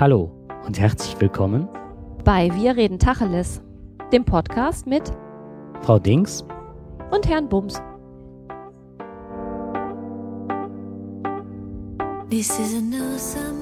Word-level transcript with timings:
Hallo 0.00 0.32
und 0.66 0.80
herzlich 0.80 1.20
willkommen 1.20 1.68
bei 2.24 2.50
Wir 2.56 2.74
reden 2.76 2.98
Tacheles, 2.98 3.62
dem 4.12 4.24
Podcast 4.24 4.88
mit 4.88 5.12
Frau 5.82 6.00
Dings 6.00 6.44
und 7.12 7.28
Herrn 7.28 7.48
Bums. 7.48 7.80
This 12.28 12.58
is 12.58 12.74
a 12.74 12.80
new 12.80 13.16
summer 13.18 13.53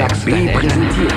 RB 0.00 0.52
präsentiert 0.52 1.12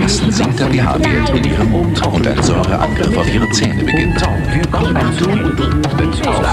ersten 0.00 0.32
sinkt 0.32 0.58
der 0.58 0.66
pH-Wert 0.66 1.30
in 1.30 1.44
ihrem 1.44 1.70
Mund 1.70 2.06
und 2.06 2.26
ein 2.26 2.42
Säureangriff 2.42 3.16
auf 3.16 3.32
ihre 3.32 3.48
Zähne 3.50 3.84
beginnt. 3.84 4.18
So 4.18 4.26
eine 4.26 5.52
Frechheit. 5.90 6.44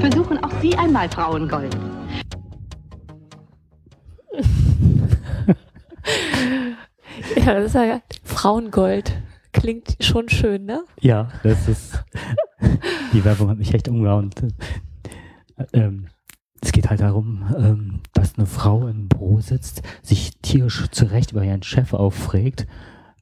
Versuchen 0.00 0.42
auch 0.42 0.50
Sie 0.60 0.74
einmal 0.76 1.08
Frauengold. 1.08 1.76
Ja, 7.36 7.54
das 7.54 7.66
ist 7.66 7.74
ja 7.74 8.00
Frauengold. 8.24 9.12
Klingt 9.52 9.96
schon 10.00 10.28
schön, 10.28 10.64
ne? 10.64 10.84
Ja, 11.00 11.28
das 11.42 11.68
ist. 11.68 12.02
die 13.12 13.24
Werbung 13.24 13.50
hat 13.50 13.58
mich 13.58 13.74
echt 13.74 13.88
umgehauen. 13.88 14.30
Ähm, 15.72 16.06
es 16.60 16.72
geht 16.72 16.88
halt 16.88 17.00
darum, 17.00 17.44
ähm, 17.56 18.00
dass 18.14 18.38
eine 18.38 18.46
Frau 18.46 18.88
im 18.88 19.08
Büro 19.08 19.40
sitzt, 19.40 19.82
sich 20.02 20.38
tierisch 20.40 20.88
zurecht 20.90 21.32
über 21.32 21.44
ihren 21.44 21.62
Chef 21.62 21.92
aufregt, 21.92 22.66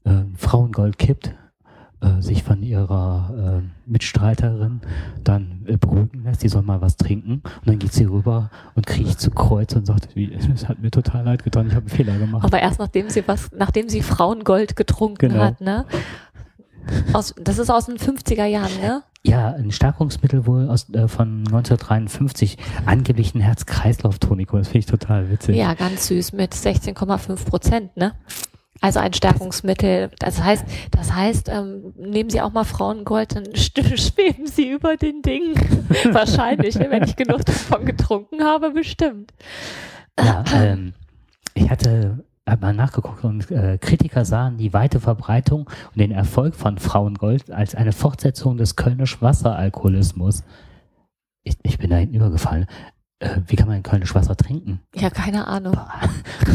ähm, 0.04 0.34
Frauengold 0.36 0.98
kippt, 0.98 1.34
äh, 2.00 2.20
sich 2.22 2.42
von 2.42 2.62
ihrer 2.62 3.60
äh, 3.62 3.90
Mitstreiterin 3.90 4.80
dann 5.24 5.62
äh, 5.66 5.76
beruhigen 5.76 6.24
lässt, 6.24 6.42
die 6.42 6.48
soll 6.48 6.62
mal 6.62 6.80
was 6.80 6.96
trinken 6.96 7.42
und 7.60 7.66
dann 7.66 7.78
geht 7.78 7.92
sie 7.92 8.04
rüber 8.04 8.50
und 8.74 8.86
kriecht 8.86 9.20
zu 9.20 9.30
Kreuz 9.30 9.74
und 9.74 9.86
sagt, 9.86 10.08
es 10.16 10.68
hat 10.68 10.80
mir 10.80 10.90
total 10.90 11.24
leid 11.24 11.44
getan, 11.44 11.66
ich 11.66 11.74
habe 11.74 11.86
einen 11.86 11.96
Fehler 11.96 12.16
gemacht. 12.18 12.44
Aber 12.44 12.60
erst 12.60 12.78
nachdem 12.78 13.10
sie 13.10 13.26
was, 13.28 13.50
nachdem 13.56 13.88
sie 13.88 14.02
Frauengold 14.02 14.76
getrunken 14.76 15.28
Genau. 15.30 15.42
hat, 15.44 15.60
ne? 15.60 15.84
Aus, 17.12 17.34
das 17.40 17.58
ist 17.58 17.70
aus 17.70 17.86
den 17.86 17.98
50er 17.98 18.46
Jahren, 18.46 18.72
ne? 18.80 19.02
Ja, 19.22 19.50
ein 19.52 19.70
Stärkungsmittel 19.70 20.46
wohl 20.46 20.68
aus, 20.70 20.88
äh, 20.94 21.06
von 21.06 21.40
1953, 21.44 22.56
angeblich 22.86 23.34
ein 23.34 23.40
Herz-Kreislauf-Tonikum, 23.40 24.58
das 24.60 24.68
finde 24.68 24.78
ich 24.78 24.86
total 24.86 25.30
witzig. 25.30 25.56
Ja, 25.56 25.74
ganz 25.74 26.06
süß 26.06 26.32
mit 26.32 26.54
16,5 26.54 27.44
Prozent, 27.44 27.96
ne? 27.98 28.12
Also 28.80 28.98
ein 29.00 29.12
Stärkungsmittel. 29.12 30.10
Das 30.18 30.42
heißt, 30.42 30.64
das 30.90 31.12
heißt, 31.12 31.48
ähm, 31.50 31.92
nehmen 31.96 32.30
Sie 32.30 32.40
auch 32.40 32.52
mal 32.52 32.64
Frauengold, 32.64 33.36
dann 33.36 33.44
sch- 33.54 33.96
schweben 33.98 34.46
Sie 34.46 34.70
über 34.70 34.96
den 34.96 35.22
Ding. 35.22 35.54
Wahrscheinlich, 36.12 36.78
wenn 36.78 37.02
ich 37.02 37.16
genug 37.16 37.44
davon 37.44 37.84
getrunken 37.84 38.42
habe, 38.42 38.70
bestimmt. 38.70 39.32
Ja, 40.19 40.44
ähm, 40.54 40.94
ich 41.54 41.69
hatte 41.70 42.24
mal 42.60 42.74
nachgeguckt 42.74 43.22
und 43.22 43.48
äh, 43.50 43.78
Kritiker 43.78 44.24
sahen 44.24 44.56
die 44.56 44.72
weite 44.72 44.98
Verbreitung 44.98 45.69
und 45.92 45.98
den 46.00 46.10
Erfolg 46.10 46.56
von 46.56 46.78
Frauengold 46.78 47.50
als 47.50 47.74
eine 47.76 47.92
Fortsetzung 47.92 48.56
des 48.56 48.74
Kölnisch 48.76 49.22
Wasseralkoholismus. 49.22 50.42
Ich, 51.44 51.56
ich 51.62 51.78
bin 51.78 51.90
da 51.90 51.96
hinten 51.96 52.16
übergefallen. 52.16 52.66
Äh, 53.20 53.36
wie 53.47 53.56
kann 53.56 53.69
man 53.69 53.82
Kölnisch 53.82 54.14
Wasser 54.14 54.34
trinken? 54.34 54.81
Ja, 54.94 55.10
keine 55.10 55.47
Ahnung. 55.47 55.76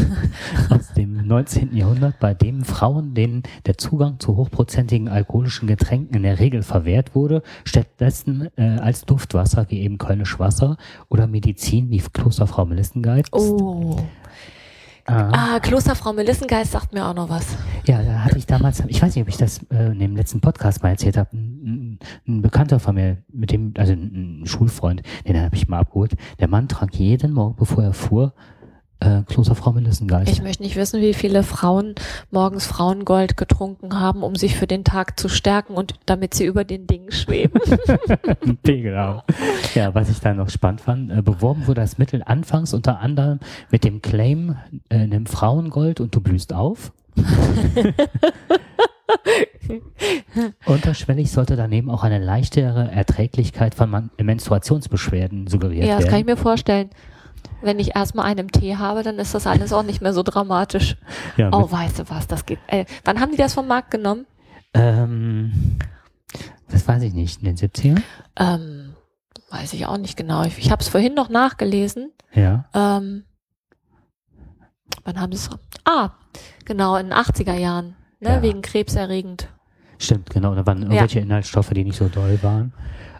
Aus 0.70 0.92
dem 0.94 1.24
19. 1.24 1.76
Jahrhundert, 1.76 2.18
bei 2.18 2.34
dem 2.34 2.64
Frauen, 2.64 3.14
denen 3.14 3.44
der 3.66 3.78
Zugang 3.78 4.18
zu 4.18 4.36
hochprozentigen 4.36 5.08
alkoholischen 5.08 5.68
Getränken 5.68 6.16
in 6.16 6.24
der 6.24 6.40
Regel 6.40 6.62
verwehrt 6.62 7.14
wurde, 7.14 7.42
stattdessen 7.64 8.48
äh, 8.56 8.78
als 8.78 9.04
Duftwasser 9.04 9.66
wie 9.70 9.80
eben 9.80 9.96
Kölnisch 9.98 10.40
Wasser 10.40 10.76
oder 11.08 11.28
Medizin 11.28 11.90
wie 11.90 12.00
Klosterfrau 12.00 12.64
Melissengeist. 12.64 13.32
Oh. 13.32 14.00
Ah. 15.06 15.30
Ah, 15.32 15.60
Klosterfrau 15.60 16.12
Melissengeist 16.12 16.72
sagt 16.72 16.92
mir 16.92 17.06
auch 17.06 17.14
noch 17.14 17.28
was. 17.28 17.56
Ja, 17.84 18.02
da 18.02 18.24
hatte 18.24 18.38
ich 18.38 18.46
damals, 18.46 18.82
ich 18.88 19.00
weiß 19.00 19.14
nicht, 19.14 19.22
ob 19.22 19.28
ich 19.28 19.36
das 19.36 19.60
äh, 19.70 19.92
in 19.92 20.00
dem 20.00 20.16
letzten 20.16 20.40
Podcast 20.40 20.82
mal 20.82 20.90
erzählt 20.90 21.16
habe, 21.16 21.30
ein, 21.32 22.00
ein, 22.26 22.42
Bekannter 22.42 22.80
von 22.80 22.96
mir, 22.96 23.18
mit 23.32 23.52
dem, 23.52 23.72
also 23.76 23.92
ein, 23.92 24.40
ein 24.42 24.46
Schulfreund, 24.46 25.02
den 25.26 25.40
habe 25.40 25.54
ich 25.54 25.68
mal 25.68 25.78
abgeholt. 25.78 26.16
Der 26.40 26.48
Mann 26.48 26.66
trank 26.66 26.96
jeden 26.96 27.32
Morgen, 27.32 27.54
bevor 27.56 27.84
er 27.84 27.92
fuhr, 27.92 28.34
äh, 29.00 29.22
Klosterfrau 29.26 29.72
Melissengeist. 29.72 30.30
Ich 30.30 30.42
möchte 30.42 30.62
nicht 30.62 30.76
wissen, 30.76 31.00
wie 31.00 31.14
viele 31.14 31.42
Frauen 31.42 31.94
morgens 32.30 32.66
Frauengold 32.66 33.36
getrunken 33.36 33.98
haben, 33.98 34.22
um 34.22 34.36
sich 34.36 34.56
für 34.56 34.66
den 34.66 34.84
Tag 34.84 35.18
zu 35.20 35.28
stärken 35.28 35.74
und 35.74 35.94
damit 36.06 36.34
sie 36.34 36.46
über 36.46 36.64
den 36.64 36.86
Dingen 36.86 37.12
schweben. 37.12 37.60
genau. 38.62 39.22
Ja, 39.74 39.94
was 39.94 40.08
ich 40.08 40.20
da 40.20 40.32
noch 40.34 40.48
spannend 40.50 40.80
fand, 40.80 41.10
äh, 41.10 41.22
beworben 41.22 41.66
wurde 41.66 41.80
das 41.82 41.98
Mittel 41.98 42.22
anfangs 42.24 42.72
unter 42.72 43.00
anderem 43.00 43.40
mit 43.70 43.84
dem 43.84 44.00
Claim, 44.02 44.56
äh, 44.88 45.06
nimm 45.06 45.26
Frauengold 45.26 46.00
und 46.00 46.14
du 46.14 46.20
blühst 46.20 46.52
auf. 46.52 46.92
Unterschwellig 50.66 51.30
sollte 51.30 51.56
daneben 51.56 51.90
auch 51.90 52.04
eine 52.04 52.18
leichtere 52.18 52.90
Erträglichkeit 52.90 53.74
von 53.74 53.90
Man 53.90 54.10
Menstruationsbeschwerden 54.20 55.46
suggeriert 55.46 55.86
ja, 55.86 55.94
das 55.94 56.04
werden. 56.04 56.10
kann 56.10 56.20
ich 56.20 56.26
mir 56.26 56.36
vorstellen. 56.36 56.90
Wenn 57.62 57.78
ich 57.78 57.96
erstmal 57.96 58.26
einen 58.26 58.48
Tee 58.48 58.76
habe, 58.76 59.02
dann 59.02 59.18
ist 59.18 59.34
das 59.34 59.46
alles 59.46 59.72
auch 59.72 59.82
nicht 59.82 60.00
mehr 60.02 60.12
so 60.12 60.22
dramatisch. 60.22 60.96
ja, 61.36 61.50
Oh, 61.52 61.70
weißt 61.70 61.98
du 62.00 62.10
was, 62.10 62.26
das 62.26 62.46
geht. 62.46 62.58
Äh, 62.66 62.84
wann 63.04 63.20
haben 63.20 63.30
die 63.32 63.36
das 63.38 63.54
vom 63.54 63.66
Markt 63.66 63.90
genommen? 63.90 64.26
ähm, 64.74 65.78
das 66.68 66.86
weiß 66.86 67.02
ich 67.02 67.14
nicht, 67.14 67.42
in 67.42 67.46
den 67.46 67.56
70ern? 67.56 68.02
Ähm, 68.36 68.94
weiß 69.50 69.72
ich 69.72 69.86
auch 69.86 69.96
nicht 69.98 70.16
genau. 70.16 70.42
Ich, 70.44 70.58
ich 70.58 70.70
habe 70.70 70.82
es 70.82 70.88
vorhin 70.88 71.14
noch 71.14 71.28
nachgelesen. 71.28 72.12
Ja. 72.34 72.66
Ähm, 72.74 73.24
wann 75.04 75.20
haben 75.20 75.32
sie 75.32 75.38
es? 75.38 75.50
Ah, 75.84 76.10
genau, 76.64 76.96
in 76.96 77.06
den 77.10 77.14
80er 77.18 77.54
Jahren. 77.54 77.96
Ne, 78.20 78.30
Ja. 78.30 78.42
Wegen 78.42 78.62
krebserregend. 78.62 79.48
Stimmt, 79.98 80.28
genau. 80.30 80.54
Da 80.54 80.66
waren 80.66 80.82
irgendwelche 80.82 81.20
Inhaltsstoffe, 81.20 81.70
die 81.70 81.84
nicht 81.84 81.96
so 81.96 82.08
doll 82.08 82.38
waren. 82.42 82.74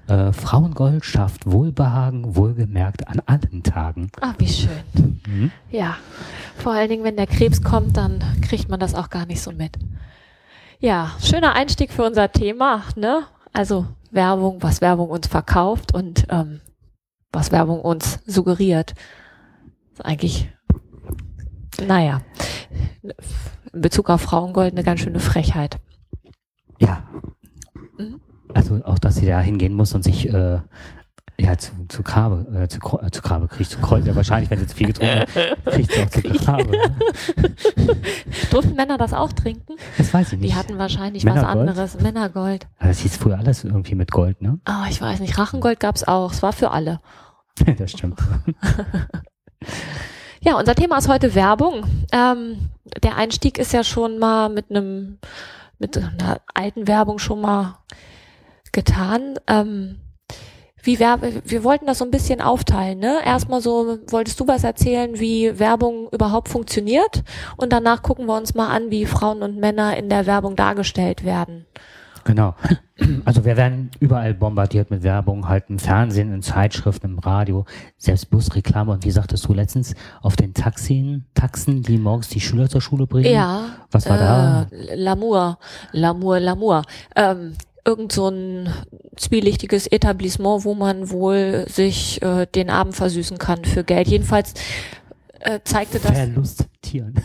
Äh, 0.08 0.32
Frauengold 0.32 1.04
schafft 1.04 1.50
Wohlbehagen, 1.50 2.36
wohlgemerkt 2.36 3.08
an 3.08 3.20
allen 3.26 3.62
Tagen. 3.64 4.10
Ah, 4.20 4.34
wie 4.38 4.48
schön. 4.48 5.20
Mhm. 5.26 5.50
Ja, 5.70 5.96
vor 6.56 6.72
allen 6.72 6.88
Dingen, 6.88 7.04
wenn 7.04 7.16
der 7.16 7.26
Krebs 7.26 7.62
kommt, 7.62 7.96
dann 7.96 8.22
kriegt 8.42 8.68
man 8.68 8.78
das 8.78 8.94
auch 8.94 9.10
gar 9.10 9.26
nicht 9.26 9.42
so 9.42 9.50
mit. 9.50 9.76
Ja, 10.78 11.10
schöner 11.20 11.54
Einstieg 11.54 11.90
für 11.92 12.04
unser 12.04 12.30
Thema, 12.30 12.82
ne? 12.94 13.24
Also 13.52 13.86
Werbung, 14.10 14.62
was 14.62 14.80
Werbung 14.80 15.10
uns 15.10 15.26
verkauft 15.26 15.92
und 15.92 16.26
ähm, 16.30 16.60
was 17.32 17.50
Werbung 17.50 17.80
uns 17.80 18.20
suggeriert. 18.26 18.94
Ist 19.92 20.04
eigentlich, 20.04 20.48
naja, 21.84 22.20
in 23.72 23.80
Bezug 23.80 24.08
auf 24.10 24.20
Frauengold 24.20 24.72
eine 24.72 24.84
ganz 24.84 25.00
schöne 25.00 25.20
Frechheit. 25.20 25.78
Ja. 26.78 27.02
Also 28.56 28.80
auch, 28.84 28.98
dass 28.98 29.16
sie 29.16 29.26
da 29.26 29.40
hingehen 29.40 29.74
muss 29.74 29.94
und 29.94 30.02
sich 30.02 30.32
äh, 30.32 30.58
ja, 31.38 31.58
zu, 31.58 31.72
zu 31.88 32.02
Grabe, 32.02 32.46
äh, 32.56 32.68
zu, 32.68 32.78
äh, 32.98 33.10
zu 33.10 33.20
Grabe 33.20 33.48
kriegt, 33.48 33.70
zu 33.70 33.78
Kreuz. 33.78 34.06
Ja, 34.06 34.16
wahrscheinlich, 34.16 34.50
wenn 34.50 34.58
sie 34.58 34.66
zu 34.66 34.74
viel 34.74 34.86
getrunken 34.86 35.20
hat, 35.20 35.28
kriegt 35.66 35.92
sie 35.92 36.02
auch 36.02 36.08
zu 36.08 36.22
Grabe. 36.22 36.70
Ne? 36.70 36.96
Durften 38.50 38.74
Männer 38.74 38.96
das 38.96 39.12
auch 39.12 39.32
trinken? 39.32 39.74
Das 39.98 40.14
weiß 40.14 40.32
ich 40.32 40.38
nicht. 40.38 40.52
Die 40.52 40.56
hatten 40.56 40.78
wahrscheinlich 40.78 41.26
was 41.26 41.34
Männergold? 41.34 41.68
anderes. 41.68 42.00
Männergold. 42.00 42.66
Aber 42.78 42.88
das 42.88 43.00
hieß 43.00 43.18
früher 43.18 43.38
alles 43.38 43.64
irgendwie 43.64 43.94
mit 43.94 44.10
Gold, 44.10 44.40
ne? 44.40 44.58
Ah, 44.64 44.86
ich 44.88 45.02
weiß 45.02 45.20
nicht. 45.20 45.36
Rachengold 45.36 45.78
gab's 45.78 46.04
auch. 46.04 46.32
Es 46.32 46.42
war 46.42 46.54
für 46.54 46.70
alle. 46.70 47.00
das 47.78 47.90
stimmt. 47.90 48.18
Ja, 50.40 50.56
unser 50.56 50.76
Thema 50.76 50.98
ist 50.98 51.08
heute 51.08 51.34
Werbung. 51.34 51.82
Ähm, 52.12 52.70
der 53.02 53.16
Einstieg 53.16 53.58
ist 53.58 53.72
ja 53.72 53.82
schon 53.82 54.20
mal 54.20 54.48
mit 54.48 54.70
einem, 54.70 55.18
mit 55.80 55.96
einer 55.96 56.40
alten 56.54 56.86
Werbung 56.86 57.18
schon 57.18 57.40
mal 57.40 57.78
getan. 58.72 59.34
Ähm, 59.46 59.96
wie 60.82 61.00
Werbe, 61.00 61.42
wir 61.44 61.64
wollten 61.64 61.86
das 61.86 61.98
so 61.98 62.04
ein 62.04 62.12
bisschen 62.12 62.40
aufteilen, 62.40 63.00
ne? 63.00 63.18
Erstmal 63.24 63.60
so, 63.60 63.98
wolltest 64.08 64.38
du 64.38 64.46
was 64.46 64.62
erzählen, 64.62 65.18
wie 65.18 65.58
Werbung 65.58 66.08
überhaupt 66.12 66.48
funktioniert? 66.48 67.24
Und 67.56 67.72
danach 67.72 68.02
gucken 68.02 68.26
wir 68.26 68.36
uns 68.36 68.54
mal 68.54 68.68
an, 68.68 68.90
wie 68.90 69.04
Frauen 69.04 69.42
und 69.42 69.58
Männer 69.58 69.96
in 69.96 70.08
der 70.08 70.26
Werbung 70.26 70.54
dargestellt 70.54 71.24
werden. 71.24 71.66
Genau. 72.26 72.54
Also 73.24 73.44
wir 73.44 73.56
werden 73.56 73.90
überall 74.00 74.34
bombardiert 74.34 74.90
mit 74.90 75.02
Werbung, 75.02 75.48
halt 75.48 75.64
im 75.68 75.78
Fernsehen, 75.78 76.32
in 76.32 76.42
Zeitschriften, 76.42 77.12
im 77.12 77.18
Radio, 77.20 77.64
selbst 77.98 78.30
Busreklame. 78.30 78.92
Und 78.92 79.04
wie 79.04 79.10
sagtest 79.10 79.46
du 79.46 79.54
letztens, 79.54 79.94
auf 80.22 80.34
den 80.34 80.54
Taxien, 80.54 81.26
Taxen, 81.34 81.82
die 81.82 81.98
morgens 81.98 82.28
die 82.28 82.40
Schüler 82.40 82.68
zur 82.68 82.80
Schule 82.80 83.06
bringen? 83.06 83.32
Ja. 83.32 83.66
Was 83.92 84.08
war 84.08 84.18
da? 84.18 84.66
Äh, 84.72 84.96
L'amour, 84.96 85.58
L'amour, 85.92 86.38
L'amour. 86.38 86.82
Ähm, 87.14 87.54
irgend 87.86 88.12
so 88.12 88.28
ein 88.28 88.68
zwielichtiges 89.16 89.86
Etablissement, 89.86 90.64
wo 90.64 90.74
man 90.74 91.10
wohl 91.10 91.64
sich 91.68 92.20
äh, 92.20 92.46
den 92.46 92.68
Abend 92.68 92.94
versüßen 92.94 93.38
kann 93.38 93.64
für 93.64 93.84
Geld. 93.84 94.08
Jedenfalls 94.08 94.54
äh, 95.40 95.60
zeigte 95.64 95.98
das 95.98 96.12
Verlusttieren. 96.12 97.14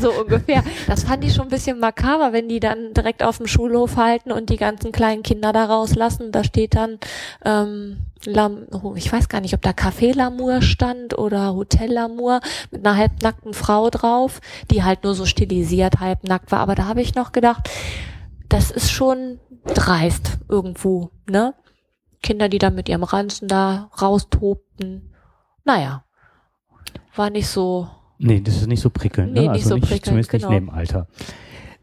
so 0.00 0.12
ungefähr. 0.12 0.62
Das 0.86 1.04
fand 1.04 1.24
ich 1.24 1.34
schon 1.34 1.46
ein 1.46 1.50
bisschen 1.50 1.78
makaber, 1.78 2.32
wenn 2.32 2.48
die 2.48 2.60
dann 2.60 2.94
direkt 2.94 3.22
auf 3.22 3.38
dem 3.38 3.46
Schulhof 3.46 3.96
halten 3.96 4.32
und 4.32 4.50
die 4.50 4.56
ganzen 4.56 4.92
kleinen 4.92 5.22
Kinder 5.22 5.52
da 5.52 5.64
rauslassen. 5.66 6.32
Da 6.32 6.44
steht 6.44 6.74
dann, 6.74 6.98
ähm, 7.44 7.98
Lam 8.26 8.66
oh, 8.72 8.94
ich 8.96 9.12
weiß 9.12 9.28
gar 9.28 9.40
nicht, 9.40 9.54
ob 9.54 9.62
da 9.62 9.70
Café 9.70 10.14
Lamour 10.16 10.62
stand 10.62 11.18
oder 11.18 11.54
Hotel 11.54 11.92
Lamour 11.92 12.40
mit 12.70 12.86
einer 12.86 12.96
halbnackten 12.96 13.54
Frau 13.54 13.90
drauf, 13.90 14.40
die 14.70 14.82
halt 14.82 15.04
nur 15.04 15.14
so 15.14 15.26
stilisiert 15.26 16.00
halbnackt 16.00 16.50
war. 16.50 16.60
Aber 16.60 16.74
da 16.74 16.86
habe 16.86 17.02
ich 17.02 17.14
noch 17.14 17.32
gedacht, 17.32 17.68
das 18.48 18.70
ist 18.70 18.90
schon 18.90 19.38
dreist 19.66 20.38
irgendwo, 20.48 21.10
ne? 21.28 21.54
Kinder, 22.24 22.48
die 22.48 22.58
da 22.58 22.70
mit 22.70 22.88
ihrem 22.88 23.04
Ranzen 23.04 23.46
da 23.48 23.90
raustobten. 24.00 25.10
Naja, 25.64 26.04
war 27.14 27.30
nicht 27.30 27.46
so. 27.46 27.88
Nee, 28.18 28.40
das 28.40 28.56
ist 28.56 28.66
nicht 28.66 28.80
so 28.80 28.90
prickelnd. 28.90 29.34
Nee, 29.34 29.40
ne? 29.40 29.52
nicht 29.52 29.64
also 29.64 29.68
so 29.68 29.74
nicht, 29.74 29.84
prickelnd, 29.84 30.04
zumindest 30.06 30.30
genau. 30.30 30.48
nicht 30.48 30.60
neben 30.60 30.70
Alter. 30.70 31.06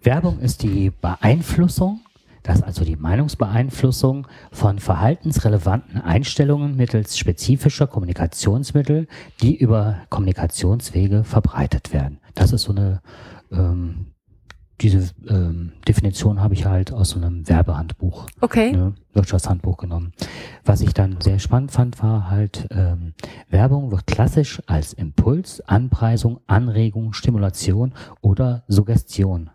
Werbung 0.01 0.39
ist 0.39 0.63
die 0.63 0.89
Beeinflussung, 0.89 2.01
das 2.41 2.57
ist 2.57 2.63
also 2.63 2.83
die 2.83 2.95
Meinungsbeeinflussung 2.95 4.27
von 4.51 4.79
verhaltensrelevanten 4.79 6.01
Einstellungen 6.01 6.75
mittels 6.75 7.19
spezifischer 7.19 7.85
Kommunikationsmittel, 7.85 9.07
die 9.43 9.55
über 9.55 9.99
Kommunikationswege 10.09 11.23
verbreitet 11.23 11.93
werden. 11.93 12.19
Das 12.33 12.51
ist 12.51 12.63
so 12.63 12.71
eine, 12.71 13.01
ähm, 13.51 14.10
diese 14.81 15.13
ähm, 15.27 15.73
Definition 15.87 16.41
habe 16.41 16.53
ich 16.53 16.65
halt 16.65 16.91
aus 16.91 17.11
so 17.11 17.19
einem 17.19 17.47
Werbehandbuch 17.47 18.27
Okay. 18.41 18.71
ne, 18.71 18.93
Wirtschaftshandbuch 19.13 19.77
genommen. 19.77 20.13
Was 20.65 20.81
ich 20.81 20.93
dann 20.93 21.21
sehr 21.21 21.39
spannend 21.39 21.71
fand, 21.71 22.01
war 22.01 22.29
halt, 22.29 22.67
ähm, 22.71 23.13
Werbung 23.49 23.91
wird 23.91 24.07
klassisch 24.07 24.61
als 24.65 24.93
Impuls, 24.93 25.61
Anpreisung, 25.61 26.39
Anregung, 26.47 27.13
Stimulation 27.13 27.93
oder 28.21 28.63
Suggestion 28.67 29.49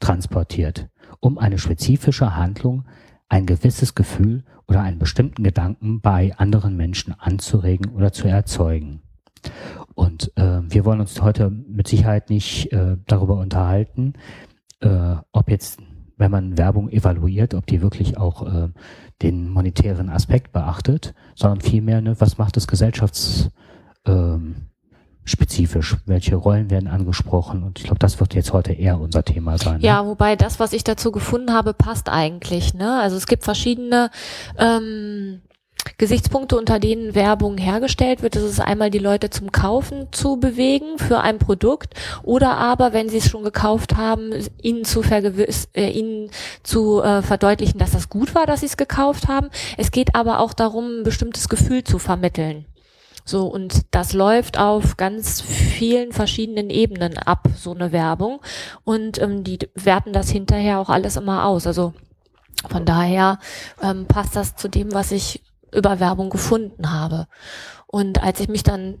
transportiert, 0.00 0.88
um 1.20 1.38
eine 1.38 1.58
spezifische 1.58 2.36
Handlung, 2.36 2.84
ein 3.28 3.46
gewisses 3.46 3.94
Gefühl 3.94 4.44
oder 4.68 4.82
einen 4.82 4.98
bestimmten 4.98 5.42
Gedanken 5.42 6.00
bei 6.00 6.34
anderen 6.36 6.76
Menschen 6.76 7.14
anzuregen 7.18 7.94
oder 7.94 8.12
zu 8.12 8.28
erzeugen. 8.28 9.02
Und 9.94 10.32
äh, 10.36 10.60
wir 10.68 10.84
wollen 10.84 11.00
uns 11.00 11.20
heute 11.20 11.50
mit 11.50 11.88
Sicherheit 11.88 12.30
nicht 12.30 12.72
äh, 12.72 12.96
darüber 13.06 13.36
unterhalten, 13.38 14.14
äh, 14.80 15.16
ob 15.32 15.50
jetzt, 15.50 15.80
wenn 16.16 16.30
man 16.30 16.58
Werbung 16.58 16.88
evaluiert, 16.88 17.54
ob 17.54 17.66
die 17.66 17.82
wirklich 17.82 18.16
auch 18.16 18.46
äh, 18.46 18.68
den 19.22 19.48
monetären 19.50 20.08
Aspekt 20.08 20.52
beachtet, 20.52 21.14
sondern 21.34 21.60
vielmehr, 21.60 22.00
ne, 22.00 22.20
was 22.20 22.38
macht 22.38 22.56
es 22.56 22.66
gesellschafts 22.66 23.50
ähm? 24.06 24.64
Welche 26.06 26.36
Rollen 26.36 26.70
werden 26.70 26.88
angesprochen? 26.88 27.62
Und 27.62 27.78
ich 27.78 27.84
glaube, 27.84 27.98
das 27.98 28.18
wird 28.18 28.34
jetzt 28.34 28.54
heute 28.54 28.72
eher 28.72 28.98
unser 28.98 29.22
Thema 29.22 29.58
sein. 29.58 29.82
Ja, 29.82 30.06
wobei 30.06 30.36
das, 30.36 30.58
was 30.58 30.72
ich 30.72 30.84
dazu 30.84 31.12
gefunden 31.12 31.52
habe, 31.52 31.74
passt 31.74 32.08
eigentlich. 32.08 32.72
Ne? 32.72 32.98
Also 32.98 33.18
es 33.18 33.26
gibt 33.26 33.44
verschiedene 33.44 34.08
ähm, 34.56 35.42
Gesichtspunkte, 35.98 36.56
unter 36.56 36.78
denen 36.78 37.14
Werbung 37.14 37.58
hergestellt 37.58 38.22
wird. 38.22 38.36
Das 38.36 38.42
ist 38.42 38.60
einmal 38.60 38.90
die 38.90 38.98
Leute 38.98 39.30
zum 39.30 39.50
Kaufen 39.50 40.08
zu 40.12 40.36
bewegen 40.36 40.98
für 40.98 41.20
ein 41.20 41.38
Produkt 41.38 41.94
oder 42.22 42.56
aber, 42.56 42.92
wenn 42.92 43.08
sie 43.08 43.18
es 43.18 43.28
schon 43.28 43.42
gekauft 43.42 43.96
haben, 43.96 44.32
ihnen 44.62 44.84
zu 44.84 45.02
vergewiss, 45.02 45.68
äh, 45.74 45.90
ihnen 45.90 46.30
zu 46.62 47.02
äh, 47.02 47.22
verdeutlichen, 47.22 47.78
dass 47.78 47.92
das 47.92 48.08
gut 48.08 48.34
war, 48.34 48.46
dass 48.46 48.60
sie 48.60 48.66
es 48.66 48.76
gekauft 48.76 49.28
haben. 49.28 49.48
Es 49.76 49.90
geht 49.90 50.14
aber 50.14 50.38
auch 50.40 50.52
darum, 50.52 51.00
ein 51.00 51.02
bestimmtes 51.02 51.48
Gefühl 51.48 51.82
zu 51.82 51.98
vermitteln. 51.98 52.66
So, 53.24 53.46
und 53.46 53.82
das 53.90 54.14
läuft 54.14 54.58
auf 54.58 54.96
ganz 54.96 55.42
vielen 55.42 56.12
verschiedenen 56.12 56.70
Ebenen 56.70 57.18
ab, 57.18 57.46
so 57.56 57.74
eine 57.74 57.92
Werbung. 57.92 58.40
Und 58.84 59.20
ähm, 59.20 59.44
die 59.44 59.58
werten 59.74 60.14
das 60.14 60.30
hinterher 60.30 60.78
auch 60.78 60.88
alles 60.88 61.16
immer 61.16 61.44
aus. 61.44 61.66
Also 61.66 61.92
von 62.70 62.86
daher 62.86 63.38
ähm, 63.82 64.06
passt 64.06 64.34
das 64.34 64.56
zu 64.56 64.68
dem, 64.68 64.94
was 64.94 65.12
ich 65.12 65.42
über 65.72 66.00
Werbung 66.00 66.30
gefunden 66.30 66.90
habe. 66.90 67.26
Und 67.86 68.22
als 68.22 68.40
ich 68.40 68.48
mich 68.48 68.62
dann, 68.62 68.98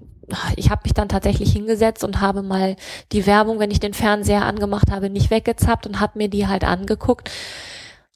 ich 0.56 0.70
habe 0.70 0.82
mich 0.84 0.94
dann 0.94 1.08
tatsächlich 1.08 1.52
hingesetzt 1.52 2.04
und 2.04 2.20
habe 2.20 2.42
mal 2.42 2.76
die 3.12 3.26
Werbung, 3.26 3.58
wenn 3.58 3.70
ich 3.70 3.80
den 3.80 3.94
Fernseher 3.94 4.44
angemacht 4.44 4.90
habe, 4.90 5.10
nicht 5.10 5.30
weggezappt 5.30 5.86
und 5.86 6.00
habe 6.00 6.18
mir 6.18 6.28
die 6.28 6.46
halt 6.46 6.64
angeguckt. 6.64 7.30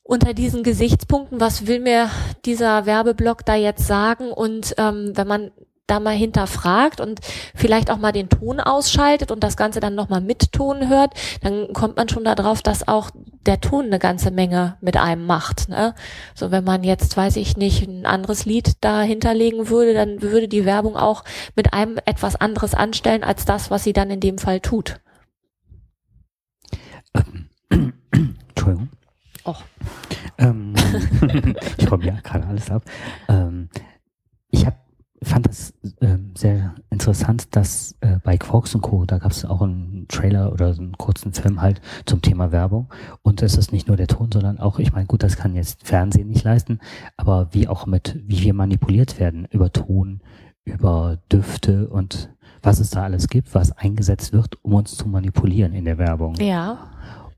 Unter 0.03 0.35
diesen 0.35 0.63
Gesichtspunkten, 0.63 1.41
was 1.41 1.67
will 1.67 1.79
mir 1.79 2.11
dieser 2.45 2.87
Werbeblock 2.87 3.45
da 3.45 3.55
jetzt 3.55 3.87
sagen? 3.87 4.33
Und 4.33 4.75
ähm, 4.79 5.13
wenn 5.15 5.29
man 5.29 5.51
da 5.87 6.01
mal 6.01 6.15
hinterfragt 6.15 7.01
und 7.01 7.21
vielleicht 7.55 7.91
auch 7.91 7.99
mal 7.99 8.13
den 8.13 8.29
Ton 8.29 8.61
ausschaltet 8.61 9.31
und 9.31 9.43
das 9.43 9.57
Ganze 9.57 9.81
dann 9.81 9.95
nochmal 9.95 10.21
mit 10.21 10.53
Ton 10.53 10.89
hört, 10.89 11.15
dann 11.43 11.73
kommt 11.73 11.97
man 11.97 12.09
schon 12.09 12.25
darauf, 12.25 12.63
dass 12.63 12.87
auch 12.89 13.11
der 13.47 13.61
Ton 13.61 13.87
eine 13.87 13.99
ganze 13.99 14.31
Menge 14.31 14.77
mit 14.81 14.97
einem 14.97 15.27
macht. 15.27 15.69
Ne? 15.69 15.95
So 16.35 16.51
wenn 16.51 16.65
man 16.65 16.85
jetzt, 16.85 17.17
weiß 17.17 17.37
ich 17.37 17.57
nicht, 17.57 17.87
ein 17.87 18.07
anderes 18.07 18.45
Lied 18.45 18.75
da 18.81 19.03
hinterlegen 19.03 19.69
würde, 19.69 19.95
dann 19.95 20.23
würde 20.23 20.49
die 20.49 20.65
Werbung 20.65 20.97
auch 20.97 21.25
mit 21.57 21.73
einem 21.73 21.99
etwas 22.05 22.37
anderes 22.37 22.75
anstellen 22.75 23.25
als 23.25 23.45
das, 23.45 23.71
was 23.71 23.85
sie 23.85 23.93
dann 23.93 24.11
in 24.11 24.21
dem 24.21 24.39
Fall 24.39 24.61
tut. 24.61 25.01
Entschuldigung. 27.71 28.89
Och. 29.45 29.63
Ähm, 30.39 30.75
ich 31.77 31.87
komme 31.87 32.07
ja 32.07 32.21
gerade 32.23 32.47
alles 32.47 32.71
ab. 32.71 32.85
Ähm, 33.29 33.69
ich 34.51 34.67
hab, 34.67 34.82
fand 35.23 35.47
das 35.47 35.75
ähm, 36.01 36.33
sehr 36.37 36.75
interessant, 36.91 37.55
dass 37.55 37.97
äh, 38.01 38.19
bei 38.23 38.37
Quarks 38.37 38.75
und 38.75 38.81
Co., 38.81 39.05
da 39.05 39.19
gab 39.19 39.33
es 39.33 39.45
auch 39.45 39.63
einen 39.63 40.07
Trailer 40.09 40.53
oder 40.53 40.69
einen 40.69 40.97
kurzen 40.97 41.33
Film 41.33 41.61
halt 41.61 41.81
zum 42.07 42.23
Thema 42.23 42.53
Werbung. 42.53 42.93
Und 43.23 43.43
es 43.43 43.57
ist 43.57 43.73
nicht 43.73 43.89
nur 43.89 43.97
der 43.97 44.09
Ton, 44.09 44.31
sondern 44.33 44.59
auch, 44.59 44.79
ich 44.79 44.93
meine, 44.93 45.07
gut, 45.07 45.23
das 45.23 45.37
kann 45.37 45.55
jetzt 45.55 45.87
Fernsehen 45.87 46.29
nicht 46.29 46.45
leisten, 46.45 46.81
aber 47.17 47.49
wie 47.53 47.69
auch 47.69 47.87
mit, 47.87 48.21
wie 48.27 48.43
wir 48.43 48.55
manipuliert 48.55 49.19
werden 49.19 49.47
über 49.51 49.73
Ton, 49.73 50.21
über 50.65 51.19
Düfte 51.31 51.89
und 51.89 52.31
was 52.63 52.79
es 52.79 52.91
da 52.91 53.03
alles 53.03 53.29
gibt, 53.29 53.55
was 53.55 53.73
eingesetzt 53.73 54.33
wird, 54.33 54.59
um 54.63 54.75
uns 54.75 54.97
zu 54.97 55.09
manipulieren 55.09 55.73
in 55.73 55.85
der 55.85 55.99
Werbung. 55.99 56.37
Ja. 56.37 56.79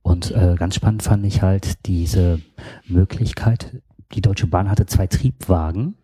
Und 0.03 0.33
äh, 0.33 0.55
ganz 0.59 0.75
spannend 0.75 1.03
fand 1.03 1.25
ich 1.25 1.41
halt 1.41 1.87
diese 1.87 2.41
Möglichkeit, 2.87 3.81
die 4.13 4.21
Deutsche 4.21 4.47
Bahn 4.47 4.71
hatte 4.71 4.87
zwei 4.87 5.07
Triebwagen 5.07 5.97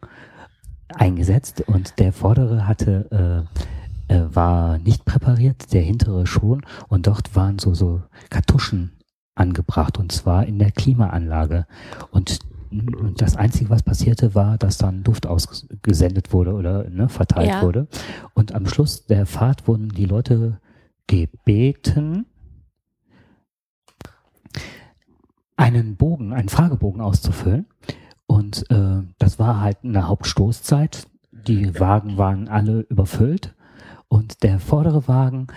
eingesetzt 0.97 1.63
und 1.67 1.99
der 1.99 2.13
vordere 2.13 2.67
hatte 2.67 3.47
äh, 4.09 4.15
äh, 4.15 4.35
war 4.35 4.79
nicht 4.79 5.05
präpariert, 5.05 5.73
der 5.73 5.83
hintere 5.83 6.27
schon 6.27 6.63
und 6.89 7.07
dort 7.07 7.35
waren 7.37 7.59
so 7.59 7.75
so 7.75 8.03
Kartuschen 8.29 8.93
angebracht 9.35 9.99
und 9.99 10.13
zwar 10.13 10.47
in 10.47 10.59
der 10.59 10.71
Klimaanlage 10.73 11.67
und 12.11 12.41
und 12.73 13.21
das 13.21 13.35
Einzige, 13.35 13.69
was 13.69 13.83
passierte, 13.83 14.37
war, 14.37 14.57
dass 14.57 14.79
dann 14.79 15.03
Duft 15.03 15.27
ausgesendet 15.27 16.33
wurde 16.33 16.53
oder 16.55 16.89
ne, 16.89 17.09
verteilt 17.09 17.49
Ja. 17.49 17.63
wurde. 17.63 17.89
Und 18.35 18.55
am 18.55 18.67
Schluss 18.67 19.07
der 19.07 19.27
Fahrt 19.27 19.67
wurden 19.67 19.89
die 19.89 20.05
Leute 20.05 20.61
gebeten, 21.09 22.27
einen 25.57 25.97
Bogen, 25.97 26.33
einen 26.33 26.49
Fragebogen 26.49 27.01
auszufüllen. 27.01 27.67
Und 28.31 28.71
äh, 28.71 29.03
das 29.19 29.41
war 29.41 29.61
halt 29.61 29.79
eine 29.83 30.07
Hauptstoßzeit. 30.07 31.09
Die 31.33 31.81
Wagen 31.81 32.17
waren 32.17 32.47
alle 32.47 32.87
überfüllt. 32.89 33.53
Und 34.07 34.45
der 34.45 34.61
vordere 34.61 35.09
Wagen 35.09 35.49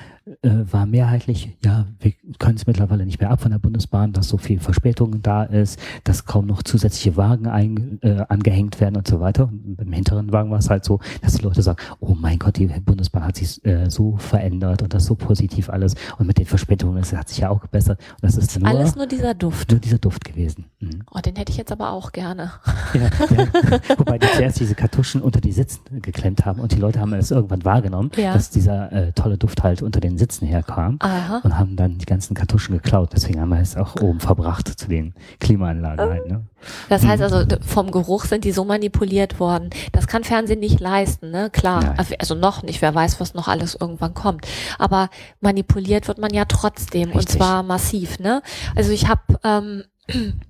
äh, 0.42 0.50
war 0.72 0.86
mehrheitlich, 0.86 1.58
ja, 1.64 1.86
wir 2.00 2.14
können 2.40 2.56
es 2.56 2.66
mittlerweile 2.66 3.06
nicht 3.06 3.20
mehr 3.20 3.30
ab 3.30 3.42
von 3.42 3.52
der 3.52 3.60
Bundesbahn, 3.60 4.14
dass 4.14 4.30
so 4.30 4.38
viel 4.38 4.60
Verspätung 4.60 5.22
da 5.22 5.44
ist, 5.44 5.80
dass 6.06 6.26
kaum 6.26 6.46
noch 6.48 6.64
zusätzliche 6.64 7.18
Wagen 7.18 7.48
ein, 7.48 8.00
äh, 8.02 8.24
angehängt 8.30 8.80
werden 8.80 8.96
und 8.96 9.08
so 9.08 9.20
weiter. 9.20 9.50
Und 9.52 9.76
beim 9.76 9.92
hinteren 9.92 10.32
Wagen 10.32 10.50
war 10.52 10.60
es 10.60 10.70
halt 10.70 10.86
so, 10.86 11.00
dass 11.22 11.34
die 11.34 11.44
Leute 11.44 11.62
sagen, 11.62 11.78
oh 12.00 12.16
mein 12.18 12.40
Gott, 12.40 12.58
die 12.58 12.68
Bundesbahn 12.68 13.26
hat 13.26 13.36
sich 13.36 13.64
äh, 13.66 13.90
so 13.90 14.16
verändert 14.18 14.82
und 14.82 14.94
das 14.94 15.06
so 15.06 15.16
positiv 15.16 15.70
alles. 15.70 15.96
Und 16.18 16.28
mit 16.28 16.38
den 16.38 16.46
Verspätungen, 16.46 16.98
das 16.98 17.14
hat 17.14 17.28
sich 17.30 17.40
ja 17.40 17.50
auch 17.50 17.60
gebessert. 17.62 18.00
Und 18.14 18.24
das 18.24 18.38
ist 18.38 18.58
nur, 18.60 18.70
Alles 18.70 18.96
nur 18.96 19.08
dieser 19.08 19.34
Duft. 19.34 19.72
nur 19.72 19.80
dieser 19.80 19.98
Duft 19.98 20.24
gewesen. 20.24 20.66
Mhm. 20.80 21.04
Oh, 21.12 21.20
den 21.20 21.36
hätte 21.36 21.52
ich 21.52 21.58
jetzt 21.58 21.72
aber 21.72 21.92
auch 21.92 22.12
gerne. 22.14 22.52
Ja, 22.94 23.02
ja. 23.02 23.48
Wobei 23.98 24.18
die 24.20 24.28
zuerst 24.36 24.60
diese 24.60 24.76
Kartuschen 24.76 25.22
unter 25.22 25.42
die 25.42 25.52
Sitzen 25.52 26.02
geklemmt 26.02 26.46
haben 26.46 26.60
und 26.62 26.72
die 26.72 26.80
Leute 26.80 27.00
haben 27.02 27.14
es 27.14 27.32
irgendwann 27.32 27.66
wahrgenommen, 27.66 28.12
Ja. 28.16 28.34
dass 28.34 28.50
dieser 28.50 28.92
äh, 28.92 29.12
tolle 29.12 29.38
Duft 29.38 29.64
halt 29.64 29.82
unter 29.82 30.00
den 30.00 30.13
Sitzen 30.18 30.46
herkam 30.48 30.98
Aha. 31.00 31.42
und 31.44 31.58
haben 31.58 31.76
dann 31.76 31.98
die 31.98 32.06
ganzen 32.06 32.34
Kartuschen 32.36 32.76
geklaut. 32.76 33.12
Deswegen 33.14 33.40
haben 33.42 33.50
wir 33.50 33.60
es 33.60 33.76
auch 33.78 33.96
oben 34.02 34.20
verbracht 34.20 34.68
zu 34.68 34.88
den 34.88 35.14
Klimaanlagen 35.40 36.10
halt. 36.10 36.28
Ne? 36.28 36.46
Das 36.90 37.06
heißt 37.06 37.22
also, 37.22 37.44
d- 37.46 37.58
vom 37.62 37.92
Geruch 37.92 38.26
sind 38.26 38.44
die 38.46 38.52
so 38.52 38.64
manipuliert 38.66 39.40
worden. 39.40 39.70
Das 39.92 40.08
kann 40.08 40.24
Fernsehen 40.24 40.60
nicht 40.60 40.80
leisten, 40.80 41.32
ne? 41.32 41.50
Klar. 41.50 41.84
Nein. 41.98 42.16
Also 42.20 42.36
noch 42.36 42.64
nicht. 42.64 42.82
Wer 42.82 42.94
weiß, 42.96 43.20
was 43.20 43.34
noch 43.34 43.48
alles 43.48 43.76
irgendwann 43.80 44.14
kommt. 44.14 44.46
Aber 44.80 45.10
manipuliert 45.42 46.08
wird 46.08 46.18
man 46.20 46.34
ja 46.34 46.46
trotzdem 46.46 47.10
und 47.12 47.18
Richtig. 47.20 47.36
zwar 47.38 47.64
massiv, 47.64 48.20
ne? 48.20 48.42
Also 48.76 48.92
ich 48.92 49.08
habe 49.08 49.22
ähm, 49.44 49.84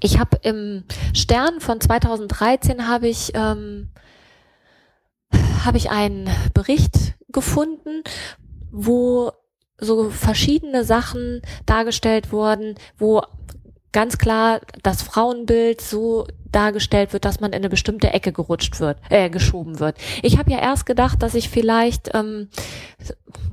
ich 0.00 0.18
habe 0.18 0.38
im 0.42 0.84
Stern 1.14 1.60
von 1.60 1.80
2013 1.80 2.88
habe 2.88 3.08
ich 3.08 3.32
ähm, 3.34 3.88
habe 5.64 5.76
ich 5.78 5.90
einen 5.90 6.28
Bericht 6.54 7.14
gefunden, 7.28 8.02
wo 8.76 9.32
so 9.78 10.10
verschiedene 10.10 10.84
Sachen 10.84 11.42
dargestellt 11.64 12.30
wurden, 12.32 12.76
wo 12.98 13.22
ganz 13.92 14.18
klar 14.18 14.60
das 14.82 15.02
Frauenbild 15.02 15.80
so 15.80 16.26
dargestellt 16.52 17.12
wird, 17.12 17.24
dass 17.24 17.40
man 17.40 17.52
in 17.52 17.56
eine 17.56 17.70
bestimmte 17.70 18.12
Ecke 18.12 18.32
gerutscht 18.32 18.78
wird, 18.80 18.98
äh, 19.08 19.30
geschoben 19.30 19.78
wird. 19.78 19.96
Ich 20.22 20.38
habe 20.38 20.50
ja 20.50 20.58
erst 20.58 20.86
gedacht, 20.86 21.22
dass 21.22 21.34
ich 21.34 21.48
vielleicht, 21.48 22.14
ähm, 22.14 22.48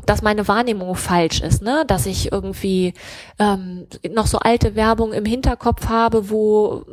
dass 0.05 0.21
meine 0.21 0.47
Wahrnehmung 0.47 0.95
falsch 0.95 1.41
ist, 1.41 1.61
ne? 1.61 1.85
Dass 1.87 2.05
ich 2.05 2.31
irgendwie 2.31 2.93
ähm, 3.39 3.87
noch 4.11 4.27
so 4.27 4.39
alte 4.39 4.75
Werbung 4.75 5.13
im 5.13 5.25
Hinterkopf 5.25 5.87
habe, 5.87 6.29
wo 6.29 6.85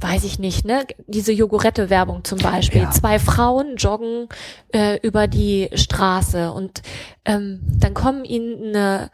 weiß 0.00 0.24
ich 0.24 0.38
nicht, 0.38 0.64
ne? 0.64 0.86
Diese 1.06 1.32
Jogurette-Werbung 1.32 2.24
zum 2.24 2.38
Beispiel. 2.38 2.82
Ja. 2.82 2.90
Zwei 2.90 3.18
Frauen 3.18 3.76
joggen 3.76 4.28
äh, 4.72 4.98
über 5.00 5.26
die 5.26 5.70
Straße 5.74 6.52
und 6.52 6.82
ähm, 7.24 7.60
dann 7.64 7.94
kommen 7.94 8.24
ihnen 8.24 8.74
eine 8.74 9.10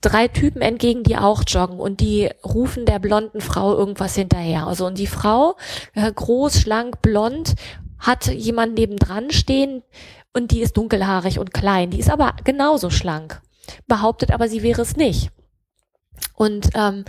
drei 0.00 0.28
Typen 0.28 0.62
entgegen, 0.62 1.02
die 1.02 1.16
auch 1.16 1.42
joggen 1.46 1.78
und 1.78 2.00
die 2.00 2.30
rufen 2.44 2.86
der 2.86 2.98
blonden 2.98 3.40
Frau 3.40 3.76
irgendwas 3.76 4.14
hinterher. 4.14 4.66
Also 4.66 4.86
und 4.86 4.98
die 4.98 5.06
Frau, 5.06 5.56
äh, 5.94 6.10
groß, 6.10 6.60
schlank, 6.60 7.02
blond, 7.02 7.54
hat 7.98 8.26
jemand 8.28 8.74
nebendran 8.74 9.30
stehen 9.30 9.82
und 10.32 10.52
die 10.52 10.60
ist 10.60 10.76
dunkelhaarig 10.76 11.38
und 11.38 11.52
klein. 11.52 11.90
Die 11.90 11.98
ist 11.98 12.10
aber 12.10 12.34
genauso 12.44 12.90
schlank. 12.90 13.42
Behauptet 13.86 14.32
aber, 14.32 14.48
sie 14.48 14.62
wäre 14.62 14.82
es 14.82 14.96
nicht. 14.96 15.30
Und 16.34 16.70
ähm, 16.74 17.04